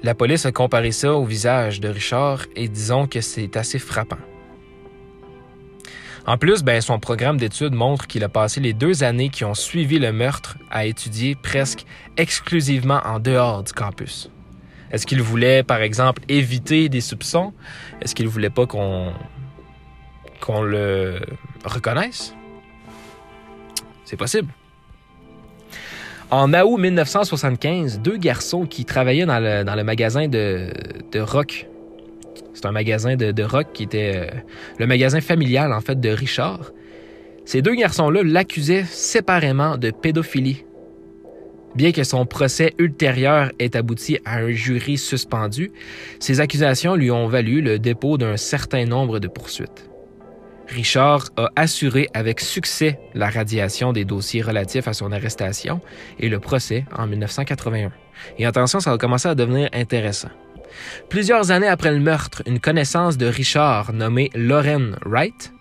[0.07, 4.21] la police a comparé ça au visage de Richard et disons que c'est assez frappant.
[6.27, 9.55] En plus, ben, son programme d'études montre qu'il a passé les deux années qui ont
[9.55, 11.87] suivi le meurtre à étudier presque
[12.17, 14.31] exclusivement en dehors du campus.
[14.93, 17.53] Est-ce qu'il voulait, par exemple, éviter des soupçons?
[18.01, 19.13] Est-ce qu'il voulait pas qu'on
[20.41, 21.19] qu'on le
[21.65, 22.33] reconnaisse?
[24.05, 24.53] C'est possible.
[26.31, 30.73] En août 1975, deux garçons qui travaillaient dans le, magasin de,
[31.21, 31.69] rock,
[32.53, 34.27] c'est un magasin de, rock qui était euh,
[34.79, 36.73] le magasin familial en fait de Richard,
[37.45, 40.65] ces deux garçons-là l'accusaient séparément de pédophilie.
[41.77, 45.71] Bien que son procès ultérieur ait abouti à un jury suspendu,
[46.19, 49.89] ces accusations lui ont valu le dépôt d'un certain nombre de poursuites.
[50.69, 55.81] Richard a assuré avec succès la radiation des dossiers relatifs à son arrestation
[56.19, 57.93] et le procès en 1981.
[58.39, 60.31] Et attention, ça va commencer à devenir intéressant.
[61.09, 65.53] Plusieurs années après le meurtre, une connaissance de Richard nommée Lauren Wright,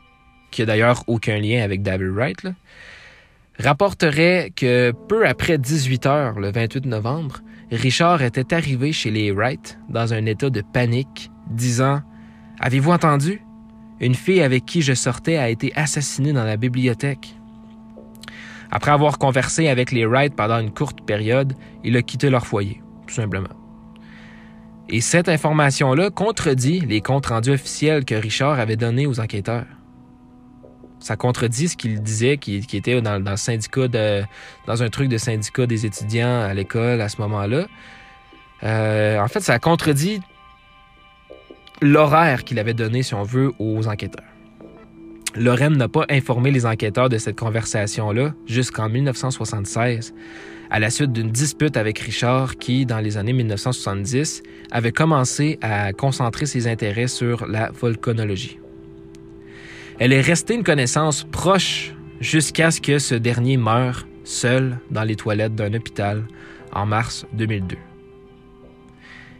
[0.51, 2.47] qui a d'ailleurs aucun lien avec David Wright,
[3.59, 7.41] rapporterait que peu après 18 heures, le 28 novembre,
[7.71, 12.01] Richard était arrivé chez les Wright dans un état de panique, disant
[12.59, 13.44] Avez-vous entendu?
[13.99, 17.35] Une fille avec qui je sortais a été assassinée dans la bibliothèque.
[18.71, 22.81] Après avoir conversé avec les Wright pendant une courte période, il a quitté leur foyer,
[23.07, 23.49] tout simplement.
[24.89, 29.65] Et cette information-là contredit les comptes rendus officiels que Richard avait donnés aux enquêteurs.
[30.99, 33.87] Ça contredit ce qu'il disait, qui, était dans, le syndicat
[34.67, 37.67] dans un truc de syndicat des étudiants à l'école à ce moment-là.
[38.63, 40.21] Euh, en fait, ça contredit
[41.81, 44.23] l'horaire qu'il avait donné, si on veut, aux enquêteurs.
[45.35, 50.13] Lorraine n'a pas informé les enquêteurs de cette conversation-là jusqu'en 1976,
[50.69, 55.91] à la suite d'une dispute avec Richard qui, dans les années 1970, avait commencé à
[55.91, 58.59] concentrer ses intérêts sur la volcanologie.
[59.99, 65.15] Elle est restée une connaissance proche jusqu'à ce que ce dernier meure seul dans les
[65.15, 66.23] toilettes d'un hôpital
[66.73, 67.77] en mars 2002.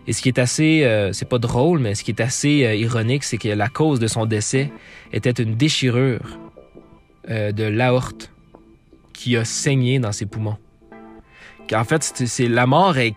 [0.08, 2.76] Et ce qui est assez, euh, c'est pas drôle, mais ce qui est assez euh,
[2.76, 4.72] ironique, c'est que la cause de son décès
[5.12, 6.40] était une déchirure
[7.30, 8.32] euh, de l'aorte
[9.14, 10.58] qui a saigné dans ses poumons.
[11.74, 13.16] En fait, c'est la mort est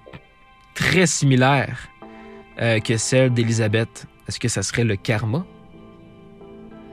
[0.74, 1.88] très similaire
[2.56, 4.06] que celle d'Élisabeth.
[4.26, 5.44] Est-ce que ça serait le karma?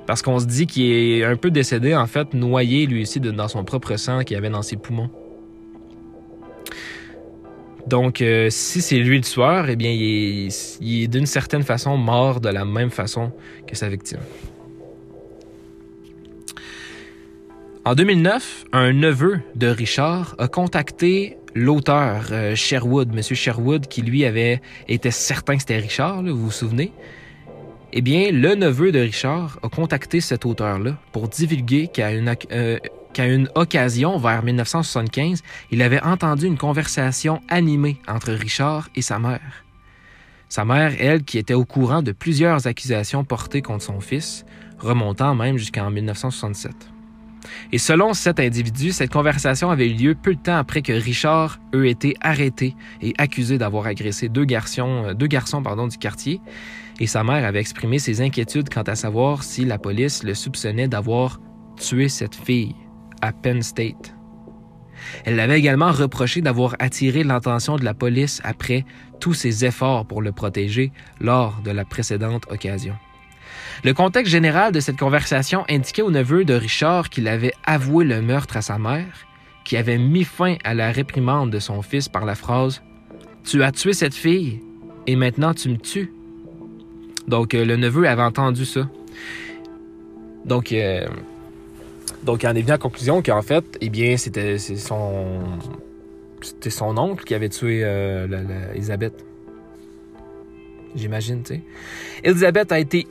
[0.06, 3.48] Parce qu'on se dit qu'il est un peu décédé, en fait, noyé lui aussi dans
[3.48, 5.10] son propre sang qu'il avait dans ses poumons.
[7.88, 12.41] Donc, euh, si c'est lui le tueur, eh bien, il est, d'une certaine façon mort
[12.41, 13.31] de la même façon
[13.67, 14.19] que sa victime.
[17.83, 24.25] En 2009, un neveu de Richard a contacté l'auteur euh, Sherwood, Monsieur Sherwood, qui lui
[24.25, 26.91] avait été certain que c'était Richard, vous vous souvenez.
[27.93, 32.79] Eh bien, le neveu de Richard a contacté cet auteur-là pour divulguer qu'à une, euh,
[33.16, 35.41] qu'à une occasion, vers 1975,
[35.72, 39.63] il avait entendu une conversation animée entre Richard et sa mère.
[40.49, 44.45] Sa mère, elle, qui était au courant de plusieurs accusations portées contre son fils,
[44.80, 46.74] remontant même jusqu'en 1967.
[47.72, 51.59] Et selon cet individu, cette conversation avait eu lieu peu de temps après que Richard
[51.74, 56.41] eût été arrêté et accusé d'avoir agressé deux garçons, euh, du quartier,
[56.99, 60.89] et sa mère avait exprimé ses inquiétudes quant à savoir si la police le soupçonnait
[60.89, 61.39] d'avoir
[61.78, 62.76] tué cette fille
[63.26, 64.15] à Penn State.
[65.26, 68.86] Elle l'avait également reproché d'avoir attiré l'attention de la police après
[69.19, 72.95] tous ses efforts pour le protéger lors de la précédente occasion.
[73.84, 78.21] Le contexte général de cette conversation indiquait au neveu de Richard qu'il avait avoué le
[78.21, 79.28] meurtre à sa mère,
[79.63, 82.82] qui avait mis fin à la réprimande de son fils par la phrase
[83.43, 84.61] Tu as tué cette fille
[85.07, 86.11] et maintenant tu me tues.
[87.28, 88.88] Donc euh, le neveu avait entendu ça.
[90.45, 91.07] Donc euh,
[92.26, 95.39] donc, il en est venu à la conclusion qu'en fait, eh bien, c'était son,
[96.97, 99.23] oncle qui avait tué euh, Elisabeth.
[100.95, 101.61] J'imagine, tu sais.
[102.23, 103.05] Elisabeth a été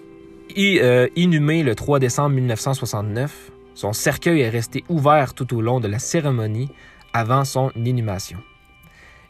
[0.59, 3.53] euh, inhumée le 3 décembre 1969.
[3.75, 6.71] Son cercueil est resté ouvert tout au long de la cérémonie
[7.13, 8.39] avant son inhumation.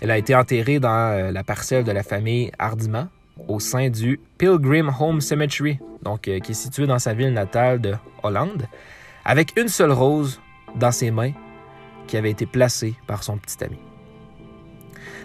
[0.01, 3.11] Elle a été enterrée dans euh, la parcelle de la famille Hardima
[3.49, 7.95] au sein du Pilgrim Home Cemetery, donc, qui est situé dans sa ville natale de
[8.23, 8.67] Hollande
[9.25, 10.41] avec une seule rose
[10.77, 11.33] dans ses mains
[12.07, 13.79] qui avait été placée par son petit ami.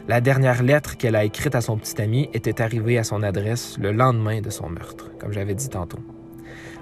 [0.08, 3.78] La dernière lettre qu'elle a écrite à son petit ami était arrivée à son adresse
[3.80, 6.00] le lendemain de son meurtre, comme j'avais dit tantôt.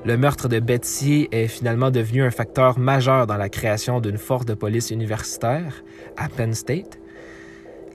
[0.06, 4.46] Le meurtre de Betsy est finalement devenu un facteur majeur dans la création d'une force
[4.46, 5.84] de police universitaire
[6.16, 7.00] à Penn State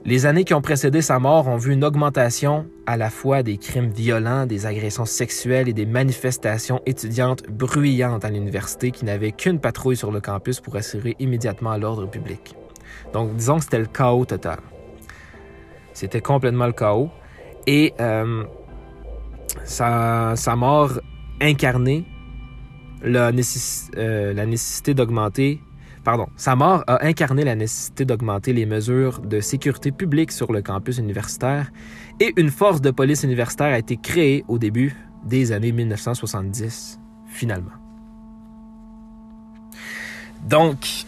[0.05, 3.57] les années qui ont précédé sa mort ont vu une augmentation à la fois des
[3.57, 9.59] crimes violents, des agressions sexuelles et des manifestations étudiantes bruyantes à l'université qui n'avaient qu'une
[9.59, 12.53] patrouille sur le campus pour assurer immédiatement l'ordre public.
[13.13, 14.59] Donc disons que c'était le chaos total.
[15.93, 17.09] C'était complètement le chaos.
[17.65, 18.43] Et euh,
[19.63, 20.99] sa, mort
[21.39, 22.03] incarnait
[23.03, 23.31] la,
[23.95, 25.61] euh, la nécessité d'augmenter
[26.03, 30.61] Pardon, sa mort a incarné la nécessité d'augmenter les mesures de sécurité publique sur le
[30.61, 31.71] campus universitaire
[32.19, 37.71] et une force de police universitaire a été créée au début des années 1970, finalement.
[40.43, 41.05] Donc,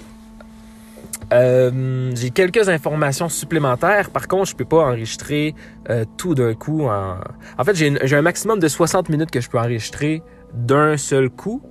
[1.33, 4.11] euh, j'ai quelques informations supplémentaires.
[4.11, 5.55] Par contre, je peux pas enregistrer
[5.89, 6.83] euh, tout d'un coup.
[6.83, 7.17] En,
[7.57, 10.23] en fait, j'ai un maximum de 60 minutes que je peux enregistrer
[10.53, 11.61] d'un seul coup.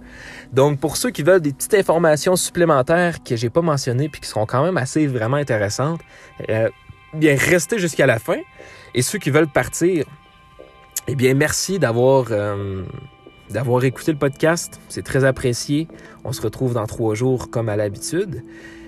[0.54, 4.28] Donc, pour ceux qui veulent des petites informations supplémentaires que j'ai pas mentionnées puis qui
[4.28, 6.00] seront quand même assez vraiment intéressantes,
[6.48, 6.68] euh,
[7.12, 8.38] bien, restez jusqu'à la fin.
[8.94, 10.04] Et ceux qui veulent partir,
[11.08, 12.84] eh bien, merci d'avoir euh,
[13.50, 14.80] d'avoir écouté le podcast.
[14.88, 15.88] C'est très apprécié.
[16.22, 18.44] On se retrouve dans trois jours comme à l'habitude.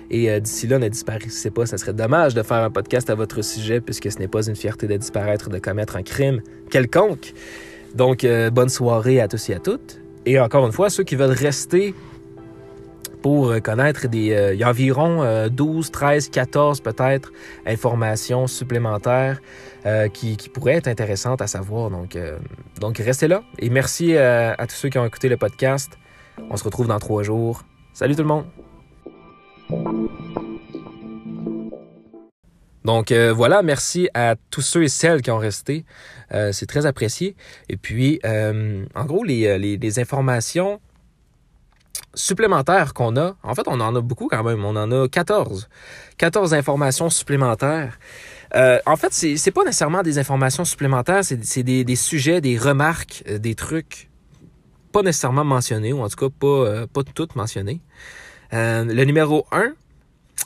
[0.09, 1.65] Et euh, d'ici là, ne disparaissez pas.
[1.65, 4.55] Ça serait dommage de faire un podcast à votre sujet puisque ce n'est pas une
[4.55, 6.41] fierté de disparaître, de commettre un crime
[6.71, 7.33] quelconque.
[7.93, 9.99] Donc, bonne soirée à tous et à toutes.
[10.27, 11.95] Et encore une fois, ceux qui veulent rester
[13.21, 14.51] pour connaître des...
[14.53, 17.31] il y a environ 12, 13, 14 peut-être
[17.65, 19.39] informations supplémentaires
[20.13, 21.89] qui, qui, pourraient être intéressantes à savoir.
[21.89, 22.17] Donc,
[22.79, 23.41] donc restez là.
[23.57, 25.97] Et merci à tous ceux qui ont écouté le podcast.
[26.49, 27.63] On se retrouve dans trois jours.
[27.93, 28.45] Salut tout le monde!
[32.87, 35.83] Donc euh, voilà, merci à tous ceux et celles qui ont resté.
[36.33, 37.35] Euh, c'est très apprécié.
[37.69, 40.79] Et puis, euh, en gros, les, les, informations
[42.13, 44.63] supplémentaires qu'on a, en fait, on en a beaucoup quand même.
[44.65, 45.69] On en a 14.
[46.17, 47.99] 14 informations supplémentaires.
[48.53, 53.23] en fait, c'est, c'est pas nécessairement des informations supplémentaires, c'est, des, des, sujets, des remarques,
[53.27, 54.09] des trucs
[54.91, 57.81] pas nécessairement mentionnés, ou en tout cas pas, pas toutes mentionnés.
[58.51, 59.73] le numéro 1,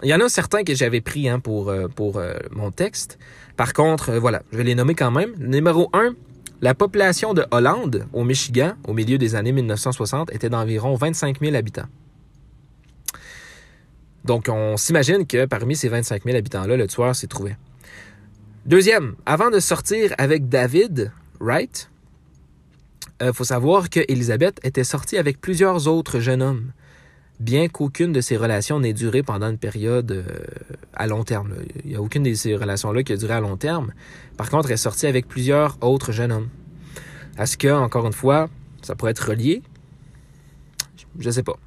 [0.03, 3.19] il y en a certains que j'avais pris hein, pour, euh, euh, mon texte.
[3.57, 5.33] Par contre, euh, voilà, je vais les nommer quand même.
[5.37, 6.13] Numéro 1,
[6.61, 11.55] la population de Hollande, au Michigan, au milieu des années 1960, était d'environ 25 000
[11.55, 11.87] habitants.
[14.25, 17.55] Donc, on s'imagine que parmi ces 25 000 habitants-là, le tueur s'est trouvé.
[18.65, 21.89] Deuxième, avant de sortir avec David Wright,
[23.19, 26.71] il faut savoir que Elizabeth était sortie avec plusieurs autres jeunes hommes
[27.41, 30.23] bien qu'aucune de ces relations n'ait duré pendant une période euh,
[30.93, 31.53] à long terme.
[31.83, 33.93] Il n'y a aucune de ces relations-là qui a duré à long terme.
[34.37, 36.49] Par contre, elle est sortie avec plusieurs autres jeunes hommes.
[37.39, 38.49] Est-ce que, encore une fois,
[38.81, 39.63] ça pourrait être relié?
[41.19, 41.57] Je ne sais pas.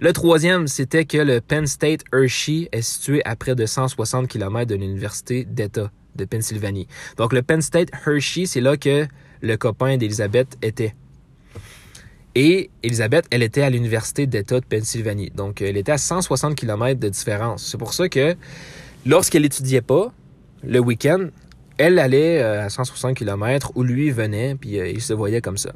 [0.00, 4.66] Le troisième, c'était que le Penn State Hershey est situé à près de 160 km
[4.66, 6.88] de l'Université d'État de Pennsylvanie.
[7.16, 9.06] Donc, le Penn State Hershey, c'est là que
[9.40, 10.94] le copain d'Elizabeth était.
[12.34, 15.30] Et Elisabeth, elle était à l'Université d'État de Pennsylvanie.
[15.34, 17.66] Donc, elle était à 160 km de différence.
[17.66, 18.36] C'est pour ça que
[19.04, 20.12] lorsqu'elle étudiait pas,
[20.62, 21.28] le week-end,
[21.78, 25.56] elle allait euh, à 160 km où lui venait, puis euh, il se voyait comme
[25.56, 25.72] ça.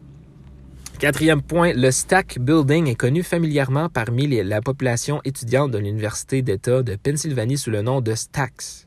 [0.99, 6.83] Quatrième point, le Stack Building est connu familièrement parmi la population étudiante de l'Université d'État
[6.83, 8.87] de Pennsylvanie sous le nom de Stacks.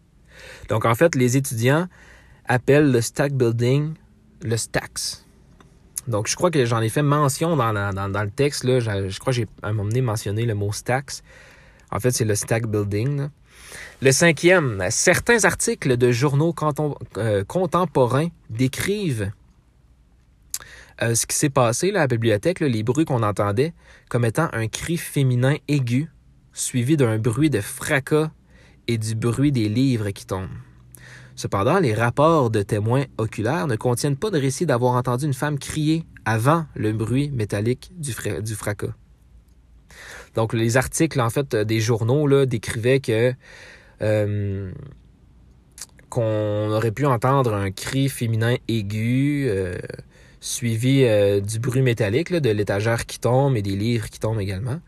[0.69, 1.87] Donc, en fait, les étudiants
[2.45, 3.93] appellent le Stack Building
[4.41, 5.26] le Stacks.
[6.07, 8.65] Donc, je crois que j'en ai fait mention dans, le texte.
[8.65, 11.21] Je, crois que j'ai à un moment donné mentionné le mot stacks.
[11.91, 13.29] En fait, c'est le stack building.
[14.01, 16.53] Le cinquième, certains articles de journaux
[17.17, 19.31] euh, contemporains décrivent
[21.01, 23.73] euh, ce qui s'est passé à la bibliothèque, les bruits qu'on entendait,
[24.09, 26.09] comme étant un cri féminin aigu,
[26.53, 28.31] suivi d'un bruit de fracas
[28.87, 30.47] et du bruit des livres qui tombent.
[31.37, 35.59] Cependant, les rapports de témoins oculaires ne contiennent pas de récit d'avoir entendu une femme
[35.59, 38.11] crier avant le bruit métallique du,
[38.55, 38.95] fracas.
[40.33, 43.33] Donc, les articles, en fait, des journaux décrivaient que
[44.01, 44.71] euh,
[46.09, 49.77] qu'on aurait pu entendre un cri féminin aigu euh,
[50.39, 54.79] suivi euh, du bruit métallique de l'étagère qui tombe et des livres qui tombent également.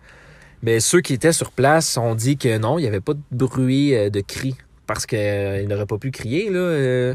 [0.64, 3.22] Mais ceux qui étaient sur place ont dit que non, il n'y avait pas de
[3.32, 4.56] bruit de cri
[4.90, 6.50] parce qu'il euh, n'aurait pas pu crier.
[6.52, 7.14] Euh,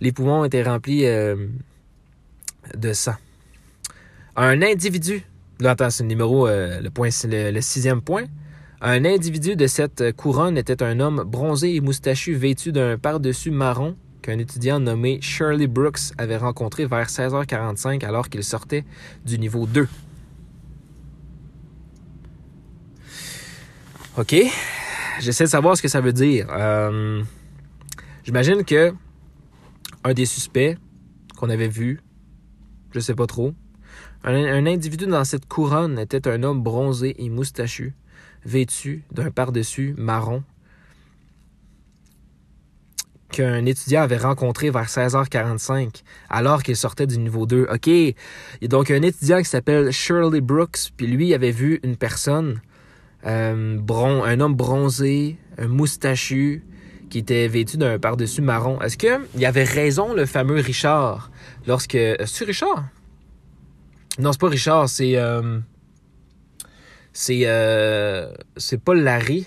[0.00, 1.36] les poumons étaient remplis euh,
[2.76, 3.14] de sang.
[4.34, 5.22] Un individu,
[5.60, 8.24] là, attends, c'est le numéro, le sixième point.
[8.80, 13.94] Un individu de cette couronne était un homme bronzé et moustachu vêtu d'un par-dessus marron
[14.20, 18.84] qu'un étudiant nommé Shirley Brooks avait rencontré vers 16h45 alors qu'il sortait
[19.24, 19.86] du niveau 2.
[24.18, 24.34] OK
[25.22, 26.46] j'essaie de savoir ce que ça veut dire.
[26.50, 27.22] Euh,
[28.24, 28.92] j'imagine que
[30.04, 30.76] un des suspects
[31.36, 32.00] qu'on avait vu,
[32.90, 33.54] je sais pas trop,
[34.24, 37.94] un, individu dans cette couronne était un homme bronzé et moustachu,
[38.44, 40.42] vêtu d'un par-dessus marron,
[43.30, 47.66] qu'un étudiant avait rencontré vers 16h45 alors qu'il sortait du niveau 2.
[47.72, 48.14] OK, il
[48.60, 52.60] y a donc un étudiant qui s'appelle Shirley Brooks, puis lui avait vu une personne
[53.26, 53.78] euh,
[54.24, 56.64] un homme bronzé, un moustachu,
[57.12, 58.80] qui était vêtu d'un par-dessus marron.
[58.80, 61.30] Est-ce qu'il avait raison, le fameux Richard,
[61.66, 61.94] lorsque...
[61.94, 62.88] Est-ce Richard?
[64.18, 65.16] Non, c'est pas Richard, c'est...
[65.16, 65.58] Euh,
[67.12, 67.42] c'est...
[67.44, 69.46] Euh, c'est pas Larry.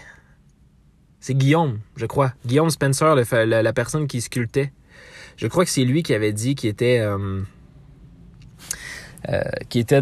[1.20, 2.34] C'est Guillaume, je crois.
[2.46, 4.72] Guillaume Spencer, la, personne qui sculptait.
[5.38, 7.00] Je crois que c'est lui qui avait dit qu'il était...
[7.00, 7.42] Euh,
[9.70, 10.02] qui était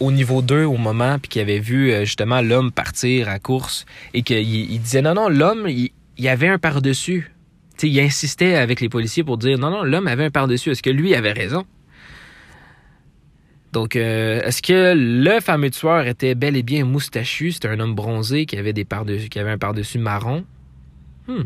[0.00, 3.86] au niveau 2 au moment, puis qui avait vu euh, justement l'homme partir à course,
[4.14, 7.32] et qu'il il disait non, non, l'homme, il, y avait un par-dessus.
[7.82, 10.70] il insistait avec les policiers pour dire non, non, l'homme avait un par-dessus.
[10.70, 11.64] Est-ce que lui avait raison?
[13.72, 17.52] Donc, euh, est-ce que le fameux tueur était bel et bien moustachu?
[17.52, 18.84] C'était un homme bronzé qui avait, des
[19.30, 20.44] qui avait un par-dessus marron?
[21.28, 21.44] Hmm.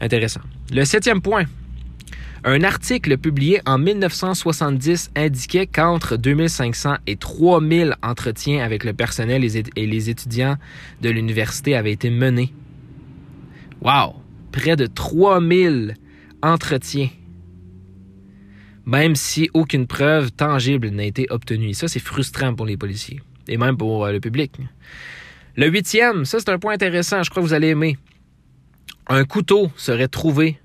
[0.00, 0.40] Intéressant.
[0.72, 1.44] Le septième point.
[2.50, 9.86] Un article publié en 1970 indiquait qu'entre 2500 et 3000 entretiens avec le personnel et
[9.86, 10.56] les étudiants
[11.02, 12.54] de l'université avaient été menés.
[13.82, 14.14] Wow!
[14.50, 15.96] Près de 3000
[16.42, 17.10] entretiens.
[18.86, 21.74] Même si aucune preuve tangible n'a été obtenue.
[21.74, 23.20] Ça, c'est frustrant pour les policiers.
[23.46, 24.52] Et même pour euh, le public.
[25.54, 27.98] Le huitième, ça c'est un point intéressant, je crois que vous allez aimer.
[29.06, 30.58] Un couteau serait trouvé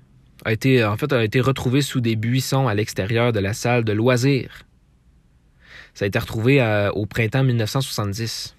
[0.44, 3.84] a été, en fait, a été retrouvé sous des buissons à l'extérieur de la salle
[3.84, 4.64] de loisirs.
[5.94, 8.54] Ça a été retrouvé euh, au printemps 1970.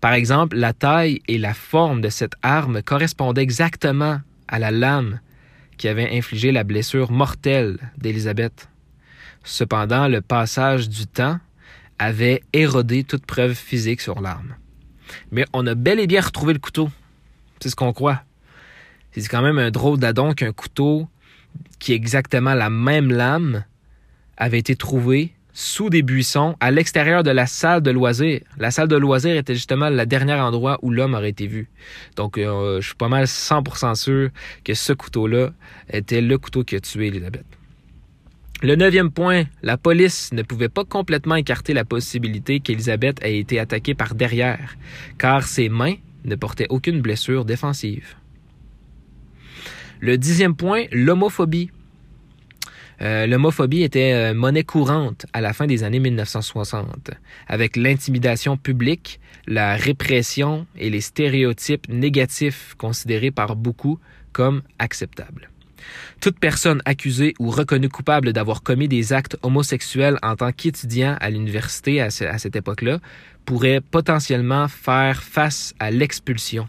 [0.00, 5.20] Par exemple, la taille et la forme de cette arme correspondaient exactement à la lame
[5.78, 8.68] qui avait infligé la blessure mortelle d'Élisabeth.
[9.44, 11.38] Cependant, le passage du temps
[11.98, 14.56] avait érodé toute preuve physique sur l'arme.
[15.30, 16.90] Mais on a bel et bien retrouvé le couteau.
[17.60, 18.22] C'est ce qu'on croit.
[19.20, 21.08] C'est quand même un drôle d'adon qu'un couteau
[21.78, 23.64] qui est exactement la même lame
[24.36, 28.42] avait été trouvé sous des buissons à l'extérieur de la salle de loisirs.
[28.58, 31.70] La salle de loisirs était justement le dernier endroit où l'homme aurait été vu.
[32.16, 34.28] Donc, euh, je suis pas mal 100% sûr
[34.64, 35.52] que ce couteau-là
[35.90, 37.46] était le couteau qui a tué Elisabeth.
[38.62, 43.58] Le neuvième point, la police ne pouvait pas complètement écarter la possibilité qu'Elisabeth ait été
[43.58, 44.76] attaquée par derrière,
[45.18, 45.94] car ses mains
[46.26, 48.16] ne portaient aucune blessure défensive.
[50.00, 51.70] Le dixième point, l'homophobie.
[53.02, 57.10] Euh, l'homophobie était euh, monnaie courante à la fin des années 1960,
[57.46, 63.98] avec l'intimidation publique, la répression et les stéréotypes négatifs considérés par beaucoup
[64.32, 65.50] comme acceptables.
[66.20, 71.30] Toute personne accusée ou reconnue coupable d'avoir commis des actes homosexuels en tant qu'étudiant à
[71.30, 72.98] l'université à cette époque-là
[73.44, 76.68] pourrait potentiellement faire face à l'expulsion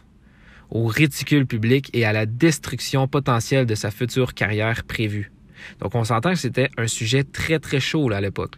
[0.70, 5.32] au ridicule public et à la destruction potentielle de sa future carrière prévue.
[5.80, 8.58] Donc on s'entend que c'était un sujet très très chaud à l'époque.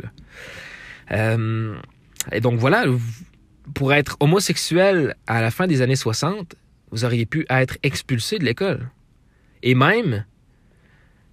[1.11, 1.75] Euh,
[2.31, 2.85] et donc voilà,
[3.73, 6.55] pour être homosexuel à la fin des années 60,
[6.91, 8.89] vous auriez pu être expulsé de l'école.
[9.61, 10.25] Et même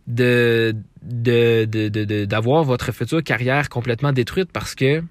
[0.06, 0.74] de,
[2.24, 5.02] d'avoir votre future carrière complètement détruite parce que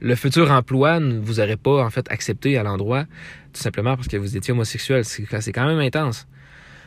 [0.00, 3.04] le futur emploi ne vous aurait pas en fait accepté à l'endroit,
[3.52, 5.04] tout simplement parce que vous étiez homosexuel.
[5.04, 6.26] C'est quand même intense.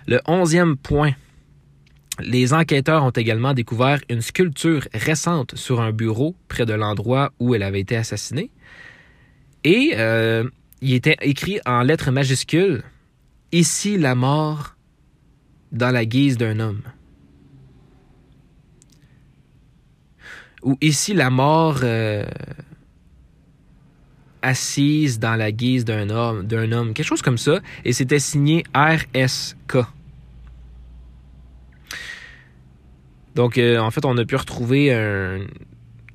[0.08, 1.14] Le onzième point.
[2.20, 7.56] Les enquêteurs ont également découvert une sculpture récente sur un bureau près de l'endroit où
[7.56, 8.52] elle avait été assassinée.
[9.64, 10.48] Et euh,
[10.82, 12.84] il était écrit en lettres majuscules
[13.52, 14.76] Ici la mort
[15.72, 16.82] dans la guise d'un homme.
[20.64, 22.26] Ou ici la mort euh,
[24.44, 28.64] assise dans la guise d'un homme, d'un homme, quelque chose comme ça, et c'était signé
[28.76, 29.78] RSK.
[33.36, 35.40] Donc, euh, en fait, on a pu retrouver un.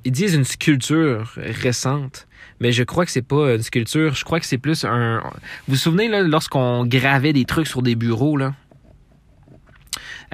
[0.05, 2.29] Ils disent une sculpture récente,
[2.61, 4.15] mais je crois que c'est pas une sculpture.
[4.15, 5.21] Je crois que c'est plus un.
[5.67, 8.55] Vous vous souvenez, là, lorsqu'on gravait des trucs sur des bureaux, là?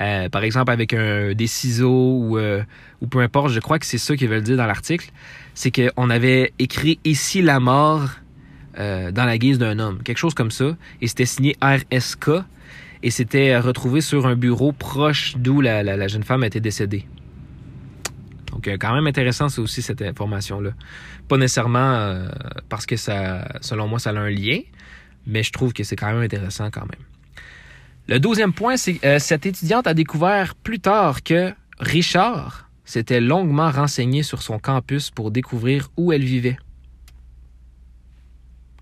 [0.01, 2.63] Euh, par exemple, avec des ciseaux ou, euh,
[3.01, 5.11] ou peu importe, je crois que c'est ça qu'ils veulent dire dans l'article
[5.55, 8.11] c'est qu'on avait écrit ici la mort
[8.79, 12.31] euh, dans la guise d'un homme, quelque chose comme ça, et c'était signé RSK,
[13.05, 17.07] et c'était retrouvé sur un bureau proche d'où la, jeune femme était décédée.
[18.51, 20.71] Donc, euh, quand même intéressant, c'est aussi cette information-là.
[21.29, 22.29] Pas nécessairement euh,
[22.69, 24.61] parce que ça, selon moi, ça a un lien,
[25.27, 27.03] mais je trouve que c'est quand même intéressant quand même.
[28.09, 33.71] Le douzième point, c'est que cette étudiante a découvert plus tard que Richard, s'était longuement
[33.71, 36.59] renseignée sur son campus pour découvrir où elle vivait.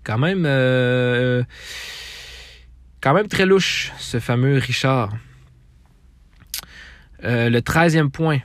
[0.03, 1.43] Quand même, euh,
[3.01, 5.13] quand même très louche, ce fameux Richard.
[7.23, 8.39] Euh, le treizième point.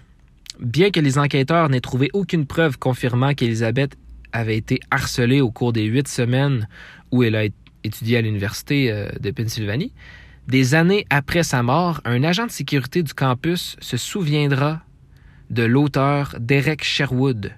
[0.60, 3.96] Bien que les enquêteurs n'aient trouvé aucune preuve confirmant qu'Elisabeth
[4.32, 6.68] avait été harcelée au cours des huit semaines
[7.10, 7.44] où elle a
[7.84, 9.92] étudié à l'Université euh, de Pennsylvanie,
[10.46, 14.80] des années après sa mort, un agent de sécurité du campus se souviendra
[15.50, 17.52] de l'auteur Derek Sherwood,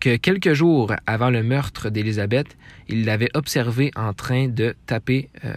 [0.00, 2.56] que quelques jours avant le meurtre d'Elizabeth,
[2.88, 5.54] il l'avait observé en train de taper, euh,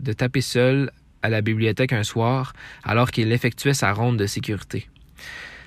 [0.00, 0.90] de taper seul
[1.22, 2.52] à la bibliothèque un soir
[2.82, 4.88] alors qu'il effectuait sa ronde de sécurité.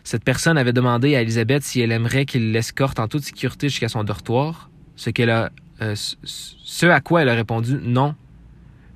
[0.04, 3.90] Cette personne avait demandé à Elisabeth si elle aimerait qu'il l'escorte en toute sécurité jusqu'à
[3.90, 8.16] son dortoir, ce, qu'elle a, euh, ce à quoi elle a répondu non.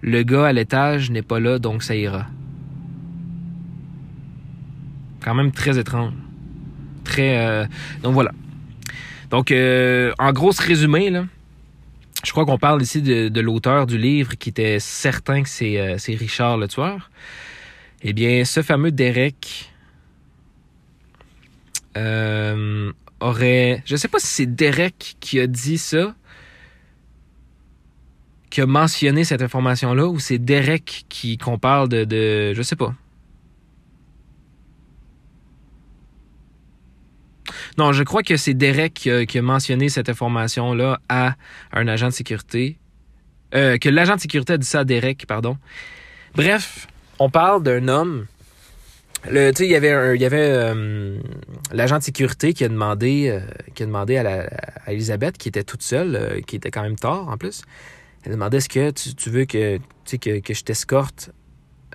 [0.01, 2.27] Le gars à l'étage n'est pas là, donc ça ira.
[5.23, 6.13] Quand même très étrange.
[7.03, 7.37] Très.
[7.37, 7.65] Euh,
[8.03, 8.31] donc voilà.
[9.29, 11.25] Donc, euh, en gros, résumé, là,
[12.23, 15.97] je crois qu'on parle ici de, l'auteur du livre qui était certain que c'est, euh,
[16.07, 17.11] Richard le tueur.
[18.01, 19.71] Eh bien, ce fameux Derek
[23.19, 23.83] aurait...
[23.85, 26.15] Je sais pas si c'est Derek qui a dit ça,
[28.49, 32.53] qui a mentionné cette information-là, ou c'est Derek qui qu'on parle de, de...
[32.53, 32.95] Je sais pas.
[37.77, 41.35] Non, je crois que c'est Derek qui a, mentionné cette information-là à
[41.73, 42.77] un agent de sécurité.
[43.55, 45.57] Euh, que l'agent de sécurité a dit ça à Derek, pardon.
[46.35, 46.87] Bref,
[47.17, 48.27] on parle d'un homme.
[49.29, 51.19] Le, il y avait, il y avait euh,
[51.73, 53.41] l'agent de sécurité qui a demandé, euh,
[53.75, 54.49] qui a demandé à, la,
[54.85, 57.63] à Elisabeth, qui était toute seule, qui était quand même tard en plus.
[58.23, 61.31] Elle a demandé est-ce que tu, veux que, que, que je t'escorte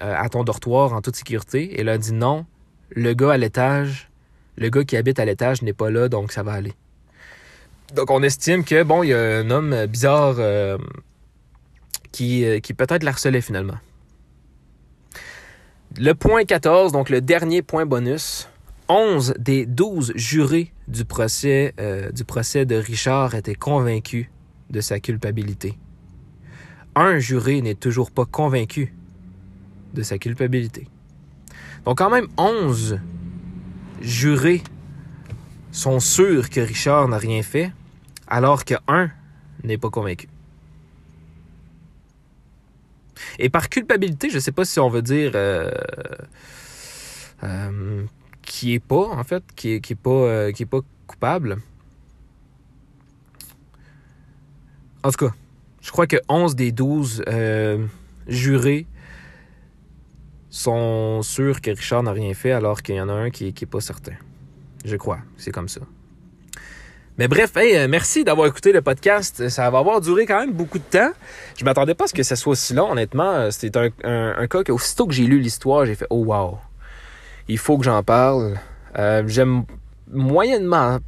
[0.00, 1.64] à ton dortoir en toute sécurité?
[1.64, 2.46] Et elle a dit non.
[2.90, 4.10] Le gars à l'étage,
[4.56, 6.72] le gars qui habite à l'étage n'est pas là, donc ça va aller.
[7.94, 10.78] Donc on estime que bon, il y a un homme bizarre euh,
[12.12, 13.78] qui, euh, qui peut-être l'harcelait finalement.
[15.96, 18.48] Le point 14, donc le dernier point bonus.
[18.88, 24.26] 11 des 12 jurés du procès, euh, du procès de Richard étaient convaincus
[24.68, 25.78] de sa culpabilité.
[26.94, 28.92] Un juré n'est toujours pas convaincu
[29.94, 30.86] de sa culpabilité.
[31.86, 32.98] Donc quand même 11
[34.04, 34.62] jurés
[35.72, 37.72] sont sûrs que Richard n'a rien fait,
[38.28, 39.10] alors que un
[39.62, 40.28] n'est pas convaincu.
[43.38, 45.70] Et par culpabilité, je ne sais pas si on veut dire euh,
[47.42, 48.04] euh,
[48.42, 51.58] qui est pas, en fait, qui est, qui est pas, euh, pas coupable.
[55.02, 55.34] En tout cas,
[55.82, 57.86] je crois que 11 des 12 euh,
[58.26, 58.86] jurés
[60.54, 63.64] sont sûrs que Richard n'a rien fait, alors qu'il y en a un qui, qui
[63.64, 64.12] est pas certain.
[64.84, 65.80] Je crois, c'est comme ça.
[67.18, 69.48] Mais bref, hey, euh, merci d'avoir écouté le podcast.
[69.48, 71.10] Ça va avoir duré quand même beaucoup de temps.
[71.56, 73.50] Je m'attendais pas à ce que ça soit aussi long, honnêtement.
[73.50, 76.58] C'était un, cas que, aussitôt que j'ai lu l'histoire, j'ai fait Oh wow,
[77.48, 78.54] il faut que j'en parle.
[78.96, 79.64] Euh, j'aime
[80.08, 80.98] moyennement.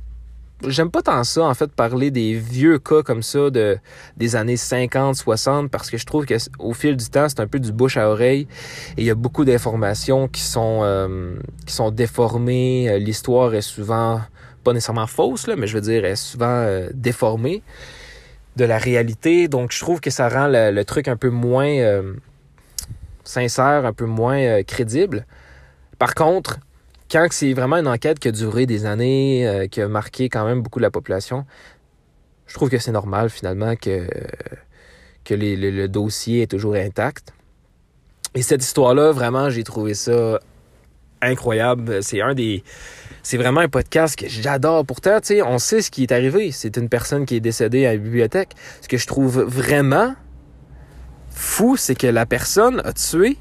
[0.66, 3.78] J'aime pas tant ça, en fait, parler des vieux cas comme ça de
[4.16, 7.46] des années 50, 60, parce que je trouve que au fil du temps, c'est un
[7.46, 8.48] peu du bouche à oreille.
[8.96, 12.98] Et il y a beaucoup d'informations qui sont euh, qui sont déformées.
[12.98, 14.22] L'histoire est souvent
[14.66, 17.62] pas nécessairement fausse, là, mais je veux dire, est souvent euh, déformée
[18.56, 19.46] de la réalité.
[19.46, 22.14] Donc, je trouve que ça rend le, truc un peu moins euh,
[23.22, 25.24] sincère, un peu moins euh, crédible.
[26.00, 26.58] Par contre,
[27.10, 30.44] quand c'est vraiment une enquête qui a duré des années, euh, qui a marqué quand
[30.44, 31.46] même beaucoup de la population,
[32.46, 34.06] je trouve que c'est normal finalement que,
[35.30, 37.32] le, dossier est toujours intact.
[38.34, 40.38] Et cette histoire-là, vraiment, j'ai trouvé ça
[41.22, 42.02] incroyable.
[42.02, 42.62] C'est un des.
[43.22, 44.84] C'est vraiment un podcast que j'adore.
[44.84, 46.52] Pourtant, on sait ce qui est arrivé.
[46.52, 48.54] C'est une personne qui est décédée à la bibliothèque.
[48.82, 50.14] Ce que je trouve vraiment
[51.30, 53.36] fou, c'est que la personne a tué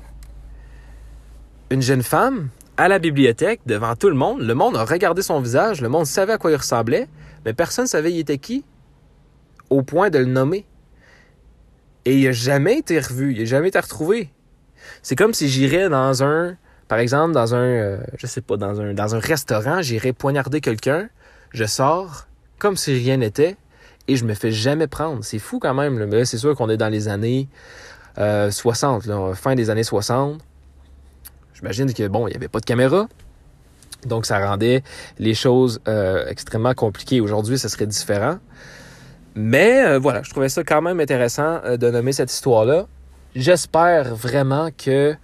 [1.70, 4.41] une jeune femme à la bibliothèque devant tout le monde.
[4.41, 7.07] Le monde a regardé son visage, le monde savait à quoi il ressemblait,
[7.45, 8.65] mais personne ne savait il était qui,
[9.69, 10.65] au point de le nommer.
[12.06, 14.30] Et il n'a jamais été revu, il n'a jamais été retrouvé.
[15.02, 16.57] C'est comme si j'irais dans un
[16.88, 20.61] par exemple, dans un, euh, je sais pas, dans un, dans un restaurant, j'irai poignarder
[20.61, 21.10] quelqu'un,
[21.52, 22.27] je sors
[22.60, 23.57] comme si rien n'était
[24.07, 25.23] et je me fais jamais prendre.
[25.23, 25.97] C'est fou quand même.
[25.97, 26.06] Là.
[26.06, 27.49] Mais c'est sûr qu'on est dans les années
[28.19, 30.39] euh, 60, là, fin des années 60.
[31.56, 33.07] J'imagine que, bon, il n'y avait pas de caméra.
[34.06, 34.84] Donc, ça rendait
[35.18, 37.22] les choses euh, extrêmement compliquées.
[37.22, 38.40] Aujourd'hui, ça serait différent.
[39.36, 42.88] Mais euh, voilà, je trouvais ça quand même intéressant euh, de nommer cette histoire-là.
[43.36, 45.15] J'espère vraiment que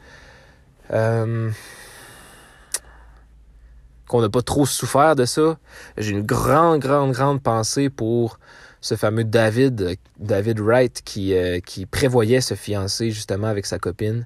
[4.08, 5.58] qu'on n'a pas trop souffert de ça.
[5.98, 8.40] J'ai une grande, grande, grande pensée pour
[8.82, 11.34] ce fameux David, David Wright, qui,
[11.66, 14.26] qui prévoyait se fiancer justement avec sa copine,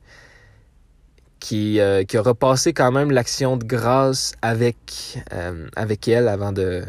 [1.46, 6.52] qui, euh, qui a repassé quand même l'action de grâce avec, euh, avec elle avant
[6.52, 6.84] de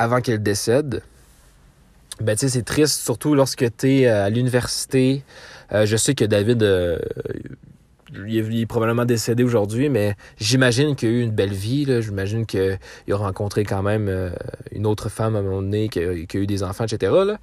[0.00, 1.00] avant qu'elle décède.
[2.20, 5.22] Ben, tu sais, c'est triste, surtout lorsque tu es à l'université.
[5.70, 6.62] je sais que David
[8.12, 11.86] il est, probablement décédé aujourd'hui, mais j'imagine qu'il a eu une belle vie.
[12.02, 12.78] J'imagine qu'il
[13.10, 14.30] a rencontré quand même euh,
[14.72, 17.12] une autre femme à un moment donné, qui a, qui a eu des enfants, etc.
[17.26, 17.38] Là.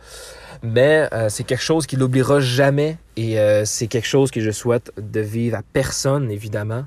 [0.63, 4.51] Mais euh, c'est quelque chose qu'il n'oubliera jamais et euh, c'est quelque chose que je
[4.51, 6.85] souhaite de vivre à personne, évidemment.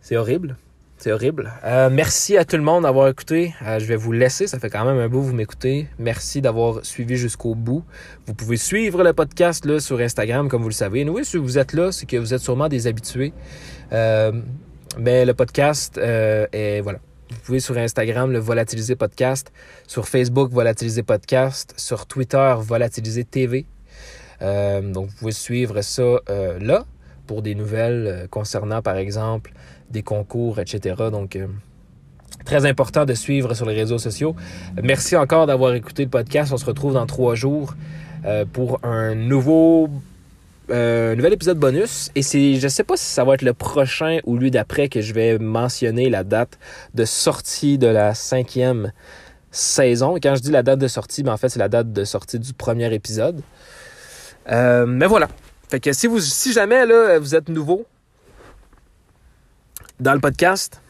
[0.00, 0.56] C'est horrible.
[0.98, 1.52] C'est horrible.
[1.64, 3.54] Euh, merci à tout le monde d'avoir écouté.
[3.62, 4.46] Euh, je vais vous laisser.
[4.46, 5.88] Ça fait quand même un bout vous m'écoutez.
[5.98, 7.84] Merci d'avoir suivi jusqu'au bout.
[8.26, 11.06] Vous pouvez suivre le podcast là, sur Instagram, comme vous le savez.
[11.06, 13.34] Oui, si vous êtes là, c'est que vous êtes sûrement des habitués.
[13.92, 14.32] Euh,
[14.98, 16.98] mais le podcast est voilà.
[17.28, 19.52] Vous pouvez sur Instagram le Volatiliser Podcast,
[19.86, 23.66] sur Facebook Volatiliser Podcast, sur Twitter Volatiliser TV.
[24.40, 26.20] donc vous pouvez suivre ça
[26.60, 26.86] là
[27.26, 29.52] pour des nouvelles concernant par exemple
[29.90, 30.94] des concours, etc.
[31.10, 31.38] Donc,
[32.44, 34.34] très important de suivre sur les réseaux sociaux.
[34.82, 36.52] Merci encore d'avoir écouté le podcast.
[36.52, 37.74] On se retrouve dans trois jours
[38.52, 39.88] pour un nouveau
[40.68, 42.10] euh, nouvel épisode bonus.
[42.16, 45.00] Et c'est, je sais pas si ça va être le prochain ou lui d'après que
[45.00, 46.58] je vais mentionner la date
[46.94, 48.92] de sortie de la cinquième
[49.52, 50.16] saison.
[50.20, 52.40] Quand je dis la date de sortie, ben en fait, c'est la date de sortie
[52.40, 53.42] du premier épisode.
[54.50, 55.28] Euh, mais voilà.
[55.68, 56.84] Fait que si vous, si jamais
[57.18, 57.86] vous êtes nouveau
[60.00, 60.80] dans le podcast,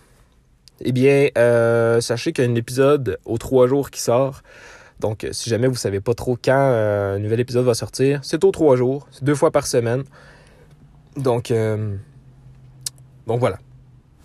[0.80, 4.42] eh bien, euh, sachez qu'il y a un épisode aux trois jours qui sort.
[5.00, 7.74] Donc, euh, si jamais vous ne savez pas trop quand euh, un nouvel épisode va
[7.74, 10.04] sortir, c'est aux trois jours, c'est deux fois par semaine.
[11.16, 11.52] Donc,
[13.26, 13.58] voilà.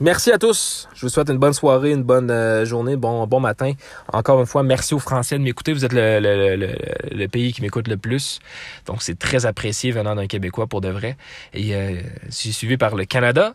[0.01, 0.89] Merci à tous.
[0.93, 3.73] Je vous souhaite une bonne soirée, une bonne journée, bon, matin.
[4.11, 5.73] Encore une fois, merci aux Français de m'écouter.
[5.73, 8.39] Vous êtes le, pays qui m'écoute le plus.
[8.87, 11.15] Donc, c'est très apprécié venant d'un Québécois pour de vrai.
[11.53, 13.53] Et je suis suivi par le Canada,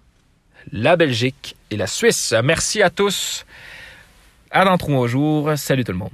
[0.73, 2.35] la Belgique et la Suisse.
[2.43, 3.45] Merci à tous.
[4.51, 5.53] À dans trois jours.
[5.57, 6.11] Salut tout le monde.